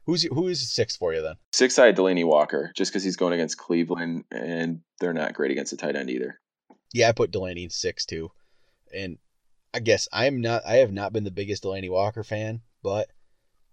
Who's 0.06 0.22
who 0.22 0.48
is 0.48 0.72
six 0.72 0.96
for 0.96 1.12
you 1.12 1.20
then? 1.20 1.36
Six 1.52 1.78
I 1.78 1.92
Delanie 1.92 2.26
Walker, 2.26 2.72
just 2.74 2.90
because 2.90 3.04
he's 3.04 3.16
going 3.16 3.34
against 3.34 3.58
Cleveland 3.58 4.24
and 4.30 4.80
they're 4.98 5.12
not 5.12 5.34
great 5.34 5.50
against 5.50 5.70
the 5.70 5.76
tight 5.76 5.96
end 5.96 6.08
either. 6.08 6.40
Yeah, 6.94 7.10
I 7.10 7.12
put 7.12 7.30
Delanie 7.30 7.64
in 7.64 7.70
six 7.70 8.06
too, 8.06 8.30
and 8.92 9.18
I 9.74 9.80
guess 9.80 10.08
I'm 10.12 10.40
not. 10.40 10.64
I 10.64 10.76
have 10.76 10.92
not 10.92 11.12
been 11.12 11.24
the 11.24 11.30
biggest 11.30 11.62
Delanie 11.62 11.90
Walker 11.90 12.24
fan, 12.24 12.62
but 12.82 13.08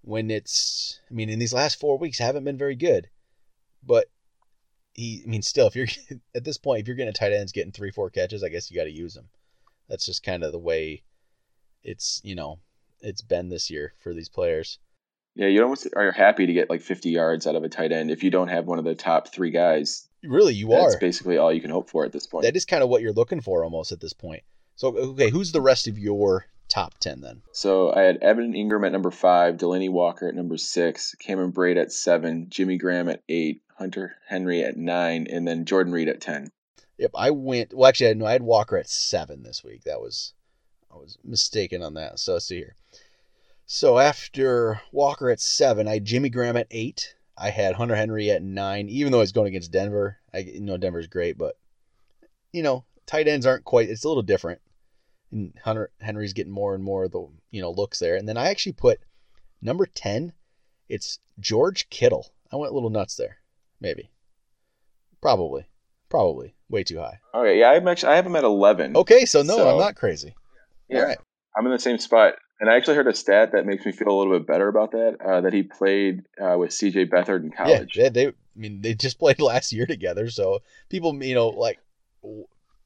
when 0.06 0.30
it's, 0.30 1.00
I 1.10 1.14
mean, 1.14 1.30
in 1.30 1.40
these 1.40 1.54
last 1.54 1.80
four 1.80 1.98
weeks, 1.98 2.20
haven't 2.20 2.44
been 2.44 2.58
very 2.58 2.76
good. 2.76 3.10
But 3.84 4.06
he, 4.94 5.24
I 5.26 5.30
mean, 5.30 5.42
still, 5.42 5.68
if 5.68 5.76
you're 5.76 5.88
at 6.36 6.44
this 6.44 6.58
point, 6.58 6.82
if 6.82 6.88
you're 6.88 6.96
getting 6.96 7.10
a 7.10 7.14
tight 7.14 7.34
ends 7.34 7.52
getting 7.52 7.72
three, 7.72 7.92
four 7.92 8.10
catches, 8.10 8.44
I 8.44 8.50
guess 8.50 8.70
you 8.70 8.78
got 8.78 8.86
to 8.86 8.92
use 8.92 9.16
them. 9.16 9.30
That's 9.90 10.06
just 10.06 10.24
kind 10.24 10.44
of 10.44 10.52
the 10.52 10.60
way 10.60 11.04
it's, 11.84 12.22
you 12.24 12.36
know, 12.36 12.60
it's 13.02 13.22
been 13.22 13.50
this 13.50 13.70
year 13.70 13.94
for 13.98 14.14
these 14.14 14.30
players. 14.30 14.80
Yeah, 15.36 15.48
you 15.48 15.62
almost 15.64 15.88
are 15.96 16.12
happy 16.12 16.46
to 16.46 16.54
get 16.54 16.70
like 16.70 16.82
50 16.82 17.10
yards 17.10 17.46
out 17.46 17.56
of 17.56 17.64
a 17.64 17.70
tight 17.70 17.92
end 17.92 18.10
if 18.10 18.24
you 18.24 18.32
don't 18.32 18.48
have 18.48 18.66
one 18.66 18.80
of 18.80 18.86
the 18.86 18.96
top 18.96 19.34
three 19.34 19.52
guys. 19.52 20.08
Really, 20.24 20.54
you 20.54 20.70
that's 20.70 20.80
are. 20.80 20.90
That's 20.92 21.00
basically 21.00 21.38
all 21.38 21.52
you 21.52 21.62
can 21.62 21.72
hope 21.72 21.90
for 21.90 22.06
at 22.06 22.14
this 22.14 22.26
point. 22.26 22.44
That 22.44 22.56
is 22.56 22.66
kind 22.66 22.84
of 22.84 22.90
what 22.90 23.02
you're 23.02 23.12
looking 23.12 23.42
for 23.42 23.64
almost 23.64 23.92
at 23.92 24.00
this 24.00 24.14
point. 24.14 24.44
So, 24.76 24.96
okay, 24.96 25.30
who's 25.30 25.52
the 25.52 25.62
rest 25.62 25.88
of 25.88 25.98
your 25.98 26.48
top 26.70 26.98
10 27.00 27.22
then? 27.22 27.42
So 27.52 27.94
I 27.94 28.02
had 28.02 28.18
Evan 28.18 28.54
Engram 28.54 28.86
at 28.86 28.92
number 28.92 29.12
five, 29.12 29.56
Delanie 29.56 29.92
Walker 29.92 30.28
at 30.28 30.36
number 30.36 30.58
six, 30.58 31.16
Cameron 31.16 31.52
Brate 31.52 31.82
at 31.82 31.92
seven, 31.92 32.48
Jimmy 32.50 32.78
Graham 32.78 33.10
at 33.10 33.24
eight, 33.30 33.62
Hunter 33.78 34.16
Henry 34.28 34.64
at 34.64 34.78
nine, 34.78 35.28
and 35.30 35.48
then 35.48 35.66
Jordan 35.66 35.94
Reed 35.94 36.08
at 36.08 36.22
10. 36.22 36.52
Yep, 36.98 37.12
I 37.16 37.32
went. 37.32 37.74
Well, 37.74 37.90
actually, 37.90 38.12
I 38.12 38.14
no, 38.14 38.26
I 38.26 38.32
had 38.32 38.42
Walker 38.42 38.78
at 38.78 38.90
seven 38.90 39.44
this 39.44 39.64
week. 39.64 39.84
That 39.84 40.00
was 40.00 40.34
I 40.92 40.96
was 40.98 41.18
mistaken 41.24 41.82
on 41.82 41.96
that. 41.96 42.20
So 42.20 42.34
let's 42.34 42.46
see 42.46 42.58
here. 42.58 42.76
So 43.66 44.00
after 44.00 44.82
Walker 44.92 45.30
at 45.30 45.42
seven, 45.42 45.88
I 45.88 45.96
had 45.96 46.06
Jimmy 46.06 46.30
Graham 46.30 46.56
at 46.56 46.68
eight. 46.72 47.16
I 47.38 47.50
had 47.50 47.76
Hunter 47.76 47.96
Henry 47.96 48.32
at 48.32 48.44
nine, 48.44 48.88
even 48.88 49.12
though 49.12 49.20
he's 49.20 49.34
going 49.34 49.48
against 49.48 49.72
Denver. 49.72 50.18
I 50.34 50.40
you 50.40 50.62
know 50.62 50.78
Denver's 50.78 51.08
great, 51.08 51.38
but 51.38 51.58
you 52.54 52.64
know 52.64 52.86
tight 53.06 53.28
ends 53.28 53.46
aren't 53.46 53.66
quite. 53.66 53.90
It's 53.90 54.06
a 54.06 54.08
little 54.08 54.24
different. 54.24 54.62
And 55.32 55.54
Hunter 55.64 55.92
Henry's 56.00 56.34
getting 56.34 56.52
more 56.54 56.76
and 56.76 56.84
more 56.84 57.06
of 57.06 57.12
the 57.12 57.28
you 57.52 57.62
know 57.62 57.72
looks 57.72 58.00
there. 58.00 58.16
And 58.16 58.28
then 58.28 58.38
I 58.38 58.50
actually 58.50 58.74
put 58.74 59.00
number 59.62 59.86
ten. 59.86 60.34
It's 60.88 61.20
George 61.40 61.90
Kittle. 61.90 62.32
I 62.54 62.58
went 62.58 62.72
a 62.72 62.76
little 62.76 62.92
nuts 62.92 63.16
there, 63.16 63.38
maybe, 63.82 64.12
probably, 65.22 65.66
probably 66.10 66.54
way 66.70 66.84
too 66.84 67.00
high. 67.00 67.20
Okay, 67.34 67.60
yeah, 67.60 67.72
I'm 67.72 67.88
actually 67.88 68.14
I 68.14 68.16
have 68.18 68.26
him 68.26 68.36
at 68.36 68.44
eleven. 68.44 68.96
Okay, 68.96 69.26
so 69.26 69.42
no, 69.42 69.58
So- 69.58 69.70
I'm 69.70 69.80
not 69.80 69.96
crazy. 69.96 70.36
Yeah. 70.88 71.00
All 71.00 71.06
right. 71.08 71.18
I'm 71.58 71.66
in 71.66 71.72
the 71.72 71.80
same 71.80 71.98
spot. 71.98 72.36
And 72.60 72.70
I 72.70 72.78
actually 72.78 72.96
heard 72.96 73.08
a 73.08 73.14
stat 73.14 73.52
that 73.52 73.66
makes 73.66 73.86
me 73.86 73.92
feel 73.92 74.08
a 74.08 74.18
little 74.18 74.38
bit 74.38 74.48
better 74.48 74.70
about 74.70 74.92
that. 74.92 75.18
Uh, 75.20 75.42
that 75.42 75.52
he 75.52 75.64
played 75.64 76.24
uh, 76.42 76.56
with 76.58 76.72
C.J. 76.72 77.08
Beathard 77.08 77.44
in 77.44 77.52
college. 77.52 77.98
Yeah, 77.98 78.10
they, 78.10 78.26
they. 78.26 78.28
I 78.28 78.34
mean, 78.56 78.82
they 78.82 78.94
just 78.94 79.20
played 79.20 79.42
last 79.42 79.74
year 79.74 79.86
together, 79.86 80.30
so 80.30 80.60
people, 80.90 81.22
you 81.22 81.36
know, 81.36 81.50
like 81.50 81.80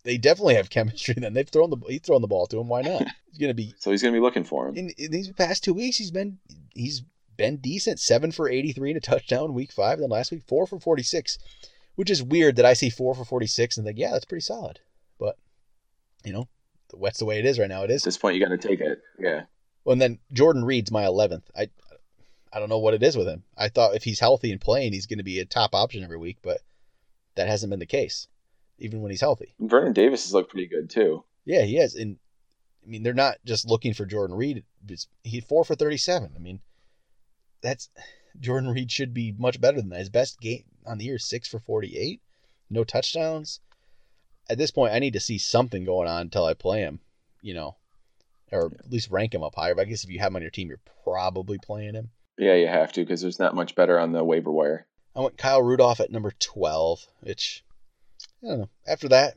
they 0.09 0.17
definitely 0.17 0.55
have 0.55 0.69
chemistry. 0.71 1.13
Then 1.17 1.33
they've 1.33 1.47
thrown 1.47 1.69
the 1.69 1.77
he's 1.87 2.01
thrown 2.01 2.21
the 2.21 2.27
ball 2.27 2.47
to 2.47 2.59
him. 2.59 2.67
Why 2.67 2.81
not? 2.81 3.05
He's 3.29 3.37
gonna 3.39 3.53
be 3.53 3.75
So 3.77 3.91
he's 3.91 4.01
going 4.01 4.13
to 4.13 4.19
be 4.19 4.23
looking 4.23 4.43
for 4.43 4.67
him. 4.67 4.75
in, 4.75 4.89
in 4.97 5.11
these 5.11 5.31
past 5.31 5.63
two 5.63 5.73
weeks. 5.73 5.97
He's 5.97 6.09
been 6.11 6.39
he's 6.73 7.03
been 7.37 7.57
decent. 7.57 7.99
Seven 7.99 8.31
for 8.31 8.49
eighty 8.49 8.71
three 8.71 8.89
and 8.89 8.97
a 8.97 9.01
touchdown. 9.01 9.53
Week 9.53 9.71
five. 9.71 9.99
Then 9.99 10.09
last 10.09 10.31
week 10.31 10.41
four 10.47 10.65
for 10.65 10.79
forty 10.79 11.03
six, 11.03 11.37
which 11.95 12.09
is 12.09 12.23
weird 12.23 12.55
that 12.55 12.65
I 12.65 12.73
see 12.73 12.89
four 12.89 13.13
for 13.13 13.23
forty 13.23 13.45
six 13.47 13.77
and 13.77 13.85
think, 13.85 13.99
yeah, 13.99 14.11
that's 14.11 14.25
pretty 14.25 14.41
solid. 14.41 14.79
But 15.19 15.37
you 16.25 16.33
know, 16.33 16.47
that's 17.01 17.19
the 17.19 17.25
way 17.25 17.37
it 17.37 17.45
is 17.45 17.59
right 17.59 17.69
now. 17.69 17.83
It 17.83 17.91
is. 17.91 18.01
At 18.01 18.05
this 18.05 18.17
point, 18.17 18.35
you 18.35 18.43
got 18.43 18.49
to 18.49 18.57
take 18.57 18.81
it. 18.81 19.01
Yeah. 19.19 19.43
Well, 19.85 19.93
and 19.93 20.01
then 20.01 20.19
Jordan 20.33 20.65
Reed's 20.65 20.91
my 20.91 21.05
eleventh. 21.05 21.49
I 21.55 21.69
I 22.51 22.59
don't 22.59 22.69
know 22.69 22.79
what 22.79 22.95
it 22.95 23.03
is 23.03 23.15
with 23.15 23.27
him. 23.27 23.43
I 23.55 23.69
thought 23.69 23.95
if 23.95 24.03
he's 24.03 24.19
healthy 24.19 24.51
and 24.51 24.59
playing, 24.59 24.93
he's 24.93 25.05
going 25.05 25.19
to 25.19 25.23
be 25.23 25.39
a 25.39 25.45
top 25.45 25.75
option 25.75 26.03
every 26.03 26.17
week, 26.17 26.39
but 26.41 26.61
that 27.35 27.47
hasn't 27.47 27.69
been 27.69 27.79
the 27.79 27.85
case, 27.85 28.27
even 28.79 29.01
when 29.01 29.11
he's 29.11 29.21
healthy. 29.21 29.53
Vernon 29.59 29.93
Davis 29.93 30.23
has 30.23 30.33
looked 30.33 30.51
pretty 30.51 30.67
good 30.67 30.89
too. 30.89 31.23
Yeah, 31.45 31.63
he 31.63 31.75
has. 31.75 31.95
And 31.95 32.17
I 32.85 32.89
mean, 32.89 33.03
they're 33.03 33.13
not 33.13 33.37
just 33.45 33.67
looking 33.67 33.93
for 33.93 34.05
Jordan 34.05 34.35
Reed. 34.35 34.63
It's, 34.87 35.07
he 35.23 35.41
four 35.41 35.63
for 35.63 35.75
thirty-seven. 35.75 36.31
I 36.35 36.39
mean, 36.39 36.59
that's 37.61 37.89
Jordan 38.39 38.71
Reed 38.71 38.91
should 38.91 39.13
be 39.13 39.33
much 39.37 39.59
better 39.59 39.77
than 39.79 39.89
that. 39.89 39.99
His 39.99 40.09
best 40.09 40.39
game 40.39 40.63
on 40.85 40.97
the 40.97 41.05
year 41.05 41.15
is 41.15 41.25
six 41.25 41.47
for 41.47 41.59
forty-eight, 41.59 42.21
no 42.69 42.83
touchdowns. 42.83 43.59
At 44.49 44.57
this 44.57 44.71
point, 44.71 44.93
I 44.93 44.99
need 44.99 45.13
to 45.13 45.19
see 45.19 45.37
something 45.37 45.83
going 45.85 46.07
on 46.07 46.21
until 46.21 46.45
I 46.45 46.53
play 46.53 46.81
him. 46.81 46.99
You 47.41 47.53
know, 47.53 47.77
or 48.51 48.71
at 48.79 48.91
least 48.91 49.11
rank 49.11 49.33
him 49.33 49.43
up 49.43 49.55
higher. 49.55 49.75
But 49.75 49.81
I 49.81 49.85
guess 49.85 50.03
if 50.03 50.09
you 50.09 50.19
have 50.19 50.31
him 50.31 50.37
on 50.37 50.41
your 50.41 50.51
team, 50.51 50.69
you're 50.69 50.81
probably 51.03 51.57
playing 51.57 51.95
him. 51.95 52.11
Yeah, 52.37 52.55
you 52.55 52.67
have 52.67 52.93
to 52.93 53.01
because 53.01 53.21
there's 53.21 53.39
not 53.39 53.53
much 53.53 53.75
better 53.75 53.99
on 53.99 54.13
the 54.13 54.23
waiver 54.23 54.51
wire. 54.51 54.87
I 55.15 55.19
went 55.19 55.37
Kyle 55.37 55.61
Rudolph 55.61 55.99
at 55.99 56.11
number 56.11 56.31
12, 56.39 57.05
which, 57.21 57.65
I 58.43 58.47
don't 58.47 58.59
know. 58.59 58.69
After 58.87 59.09
that, 59.09 59.35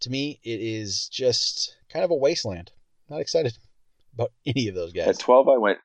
to 0.00 0.10
me, 0.10 0.40
it 0.42 0.60
is 0.60 1.08
just 1.08 1.76
kind 1.88 2.04
of 2.04 2.10
a 2.10 2.16
wasteland. 2.16 2.72
Not 3.08 3.20
excited 3.20 3.56
about 4.14 4.32
any 4.46 4.68
of 4.68 4.74
those 4.74 4.92
guys. 4.92 5.08
At 5.08 5.18
12, 5.18 5.48
I 5.48 5.58
went 5.58 5.78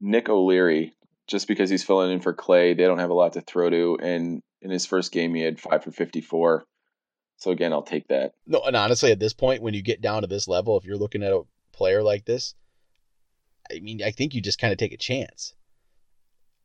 Nick 0.00 0.28
O'Leary 0.28 0.94
just 1.26 1.48
because 1.48 1.70
he's 1.70 1.84
filling 1.84 2.12
in 2.12 2.20
for 2.20 2.32
Clay. 2.32 2.74
They 2.74 2.84
don't 2.84 2.98
have 2.98 3.10
a 3.10 3.14
lot 3.14 3.34
to 3.34 3.40
throw 3.40 3.70
to. 3.70 3.98
And 4.02 4.42
in 4.60 4.70
his 4.70 4.86
first 4.86 5.12
game, 5.12 5.34
he 5.34 5.42
had 5.42 5.60
five 5.60 5.84
for 5.84 5.90
54. 5.90 6.64
So 7.36 7.50
again, 7.50 7.72
I'll 7.72 7.82
take 7.82 8.08
that. 8.08 8.32
No, 8.46 8.60
and 8.60 8.76
honestly, 8.76 9.10
at 9.12 9.18
this 9.18 9.34
point, 9.34 9.62
when 9.62 9.74
you 9.74 9.82
get 9.82 10.00
down 10.00 10.22
to 10.22 10.28
this 10.28 10.48
level, 10.48 10.78
if 10.78 10.84
you're 10.84 10.96
looking 10.96 11.22
at 11.22 11.32
a 11.32 11.42
player 11.72 12.02
like 12.02 12.24
this, 12.24 12.54
I 13.70 13.80
mean, 13.80 14.02
I 14.02 14.10
think 14.10 14.34
you 14.34 14.40
just 14.40 14.60
kind 14.60 14.72
of 14.72 14.78
take 14.78 14.92
a 14.92 14.98
chance. 14.98 15.54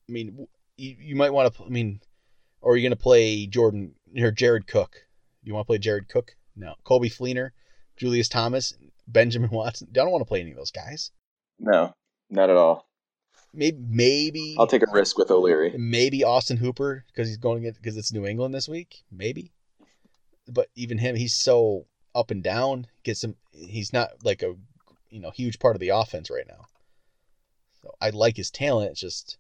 I 0.08 0.12
mean, 0.12 0.48
you, 0.78 0.96
you 1.00 1.16
might 1.16 1.34
want 1.34 1.54
to, 1.54 1.64
I 1.64 1.70
mean, 1.70 2.02
or 2.62 2.74
are 2.74 2.76
you 2.76 2.84
going 2.84 2.98
to 2.98 3.02
play 3.02 3.46
Jordan 3.46 3.96
or 4.18 4.32
Jared 4.32 4.68
Cook? 4.68 5.06
You 5.50 5.56
want 5.56 5.66
to 5.66 5.68
play 5.68 5.80
Jared 5.80 6.10
Cook? 6.10 6.36
No. 6.56 6.76
Coby 6.86 7.12
Fleener, 7.12 7.50
Julius 7.98 8.30
Thomas, 8.30 8.76
Benjamin 9.08 9.50
Watson. 9.50 9.88
I 9.90 9.94
don't 9.94 10.12
want 10.12 10.22
to 10.22 10.28
play 10.28 10.42
any 10.42 10.52
of 10.52 10.58
those 10.58 10.70
guys. 10.70 11.10
No, 11.58 11.92
not 12.30 12.52
at 12.52 12.56
all. 12.56 12.88
Maybe, 13.52 13.80
maybe, 13.90 14.56
I'll 14.60 14.68
take 14.68 14.84
a 14.84 14.92
risk 14.92 15.18
with 15.18 15.32
O'Leary. 15.32 15.74
maybe 15.76 16.24
Austin 16.24 16.58
Hooper 16.58 17.04
because 17.08 17.28
he's 17.28 17.38
going 17.38 17.64
to 17.64 17.68
get 17.68 17.82
because 17.82 17.98
it's 17.98 18.14
New 18.14 18.28
England 18.28 18.54
this 18.54 18.70
week. 18.70 19.04
Maybe, 19.12 19.52
but 20.48 20.68
even 20.76 21.00
him, 21.00 21.16
he's 21.16 21.34
so 21.34 21.88
up 22.14 22.30
and 22.30 22.44
down. 22.44 22.86
Gets 23.02 23.24
him. 23.24 23.36
He's 23.52 23.92
not 23.92 24.24
like 24.24 24.44
a 24.44 24.54
you 25.10 25.20
know 25.20 25.32
huge 25.32 25.58
part 25.58 25.76
of 25.76 25.80
the 25.80 25.90
offense 25.90 26.30
right 26.30 26.46
now. 26.48 26.68
So 27.82 27.90
I 28.00 28.12
like 28.12 28.38
his 28.38 28.52
talent. 28.52 28.92
It's 28.92 29.02
just 29.02 29.40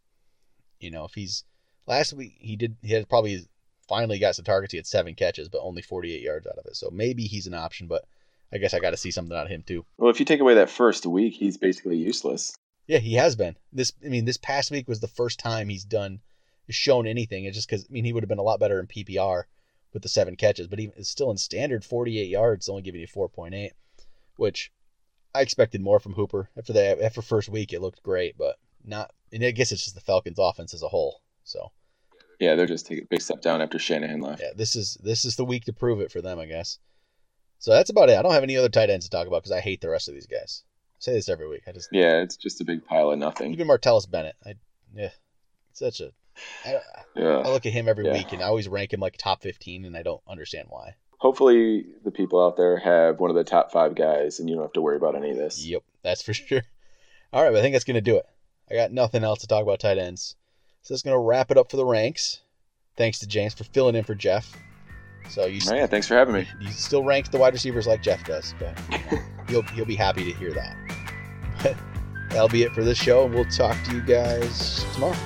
you 0.80 0.90
know 0.90 1.06
if 1.06 1.14
he's 1.14 1.44
last 1.86 2.14
week 2.14 2.34
he 2.40 2.56
did 2.56 2.78
he 2.82 2.94
had 2.94 3.08
probably 3.08 3.46
finally 3.90 4.20
got 4.20 4.36
some 4.36 4.46
targets. 4.46 4.72
He 4.72 4.78
had 4.78 4.88
seven 4.88 5.16
catches, 5.16 5.50
but 5.50 5.62
only 5.62 5.82
48 5.82 6.22
yards 6.22 6.48
out 6.48 6.58
of 6.58 6.66
it. 6.68 6.78
So 6.78 6.90
maybe 6.92 7.24
he's 7.24 7.48
an 7.48 7.56
option, 7.56 7.88
but 7.88 8.06
I 8.54 8.60
guess 8.60 8.74
I 8.74 8.80
got 8.80 8.92
to 8.92 8.98
see 8.98 9.12
something 9.12 9.36
out 9.36 9.48
of 9.48 9.52
him 9.52 9.64
too. 9.64 9.86
Well, 9.98 10.12
if 10.12 10.20
you 10.20 10.26
take 10.26 10.40
away 10.40 10.54
that 10.54 10.70
first 10.70 11.06
week, 11.06 11.34
he's 11.34 11.58
basically 11.58 11.98
useless. 11.98 12.56
Yeah, 12.88 13.00
he 13.00 13.16
has 13.16 13.36
been. 13.36 13.58
This, 13.74 13.92
I 14.06 14.10
mean, 14.10 14.26
this 14.26 14.38
past 14.38 14.72
week 14.72 14.88
was 14.88 15.00
the 15.00 15.08
first 15.08 15.40
time 15.40 15.70
he's 15.70 15.84
done, 15.84 16.22
shown 16.70 17.08
anything. 17.08 17.46
It's 17.46 17.58
just 17.58 17.68
because, 17.68 17.86
I 17.86 17.92
mean, 17.92 18.06
he 18.06 18.14
would 18.14 18.24
have 18.24 18.30
been 18.30 18.40
a 18.40 18.44
lot 18.44 18.60
better 18.60 18.80
in 18.80 18.88
PPR 18.88 19.44
with 19.92 20.04
the 20.04 20.10
seven 20.10 20.36
catches, 20.36 20.68
but 20.68 20.80
even 20.80 20.94
it's 20.98 21.10
still 21.10 21.32
in 21.32 21.38
standard 21.38 21.84
48 21.84 22.30
yards, 22.30 22.70
only 22.70 22.84
giving 22.84 23.02
you 23.02 23.08
4.8, 23.08 23.72
which 24.38 24.72
I 25.34 25.42
expected 25.42 25.82
more 25.82 26.00
from 26.00 26.14
Hooper. 26.14 26.50
After 26.58 26.74
that, 26.74 27.02
after 27.02 27.22
first 27.22 27.50
week, 27.50 27.74
it 27.74 27.82
looked 27.82 28.04
great, 28.04 28.38
but 28.38 28.58
not. 28.84 29.12
And 29.32 29.44
I 29.44 29.52
guess 29.52 29.72
it's 29.72 29.84
just 29.84 29.96
the 29.96 30.02
Falcons' 30.02 30.40
offense 30.40 30.74
as 30.74 30.84
a 30.84 30.90
whole. 30.90 31.22
So 31.44 31.72
Yeah, 32.40 32.56
they're 32.56 32.66
just 32.66 32.86
taking 32.88 33.04
a 33.04 33.08
big 33.08 33.22
step 33.22 33.42
down 33.42 33.62
after 33.62 33.78
Shanahan 33.80 34.22
left. 34.22 34.42
yeah, 34.42 34.52
this 34.56 34.76
is 34.76 34.98
this 35.04 35.26
is 35.26 35.36
the 35.36 35.46
week 35.46 35.66
to 35.66 35.74
prove 35.74 36.00
it 36.02 36.12
for 36.12 36.22
them, 36.22 36.40
I 36.40 36.46
guess. 36.46 36.80
So 37.60 37.72
that's 37.72 37.90
about 37.90 38.10
it. 38.10 38.18
I 38.18 38.22
don't 38.22 38.32
have 38.34 38.44
any 38.44 38.56
other 38.56 38.70
tight 38.70 38.90
ends 38.90 39.06
to 39.06 39.10
talk 39.10 39.28
about 39.28 39.42
because 39.44 39.52
I 39.52 39.60
hate 39.60 39.82
the 39.82 39.90
rest 39.90 40.08
of 40.08 40.14
these 40.14 40.28
guys. 40.28 40.64
I 40.66 41.00
say 41.00 41.14
this 41.14 41.28
every 41.30 41.48
week. 41.50 41.64
I 41.68 41.74
just 41.74 41.90
Yeah, 41.92 42.22
it's 42.22 42.38
just 42.38 42.62
a 42.62 42.64
big 42.64 42.86
pile 42.86 43.12
of 43.12 43.20
nothing. 43.20 43.52
even 43.54 43.68
Martellus 43.68 44.10
Bennett. 44.10 44.36
I 44.46 44.54
yeah, 44.96 45.10
such 45.74 46.00
a. 46.00 46.12
I, 46.66 46.80
Yeah. 47.16 47.40
I 47.46 47.50
look 47.50 47.66
at 47.66 47.74
him 47.74 47.90
every 47.90 48.06
Yeah. 48.06 48.14
week 48.14 48.32
and 48.32 48.42
I 48.42 48.46
always 48.46 48.70
rank 48.70 48.94
him 48.94 49.02
like 49.02 49.18
top 49.18 49.42
15, 49.42 49.84
and 49.84 49.98
I 49.98 50.04
don't 50.04 50.22
understand 50.28 50.68
why. 50.70 50.96
Hopefully, 51.18 51.86
the 52.06 52.12
people 52.12 52.42
out 52.42 52.56
there 52.56 52.78
have 52.78 53.20
one 53.20 53.30
of 53.30 53.36
the 53.36 53.44
top 53.44 53.74
five 53.74 53.94
guys, 53.94 54.40
and 54.40 54.48
you 54.50 54.56
don't 54.56 54.64
have 54.64 54.72
to 54.74 54.82
worry 54.82 54.96
about 54.96 55.16
any 55.18 55.32
of 55.32 55.36
this. 55.38 55.66
Yep, 55.66 55.84
that's 56.02 56.22
for 56.22 56.34
sure. 56.34 56.62
All 57.34 57.44
right, 57.44 57.50
but 57.52 57.60
I 57.60 57.62
think 57.62 57.74
that's 57.76 57.84
going 57.84 57.96
to 57.96 58.02
do 58.02 58.16
it. 58.16 58.26
I 58.72 58.76
got 58.76 58.94
nothing 58.94 59.26
else 59.26 59.40
to 59.40 59.48
talk 59.48 59.62
about 59.64 59.82
tight 59.82 59.98
ends. 59.98 60.38
So 60.82 60.94
that's 60.94 61.04
going 61.04 61.16
to 61.16 61.20
wrap 61.20 61.52
it 61.52 61.58
up 61.58 61.70
for 61.70 61.78
the 61.78 61.86
ranks. 61.86 62.42
Thanks 62.98 63.20
to 63.20 63.28
James 63.28 63.54
for 63.54 63.64
filling 63.66 63.96
in 63.96 64.04
for 64.04 64.16
Jeff. 64.16 64.56
So 65.30 65.46
you, 65.46 65.62
Oh, 65.70 65.76
yeah, 65.76 65.86
thanks 65.86 66.08
for 66.08 66.16
having 66.16 66.34
me. 66.34 66.48
you 66.60 66.70
still 66.72 67.04
rank 67.04 67.30
the 67.32 67.38
wide 67.38 67.54
receivers 67.54 67.86
like 67.86 68.02
Jeff 68.02 68.24
does, 68.26 68.56
but 68.60 68.78
you 68.92 68.98
know, 69.18 69.24
he'll, 69.48 69.62
he'll 69.74 69.86
be 69.86 69.96
happy 69.96 70.24
to 70.32 70.38
hear 70.38 70.52
that. 70.54 70.76
But 71.62 71.76
that'll 72.30 72.48
be 72.48 72.64
it 72.64 72.72
for 72.74 72.84
this 72.86 72.98
show, 72.98 73.26
and 73.26 73.34
we'll 73.34 73.44
talk 73.46 73.76
to 73.86 73.94
you 73.96 74.02
guys 74.02 74.86
tomorrow. 74.94 75.18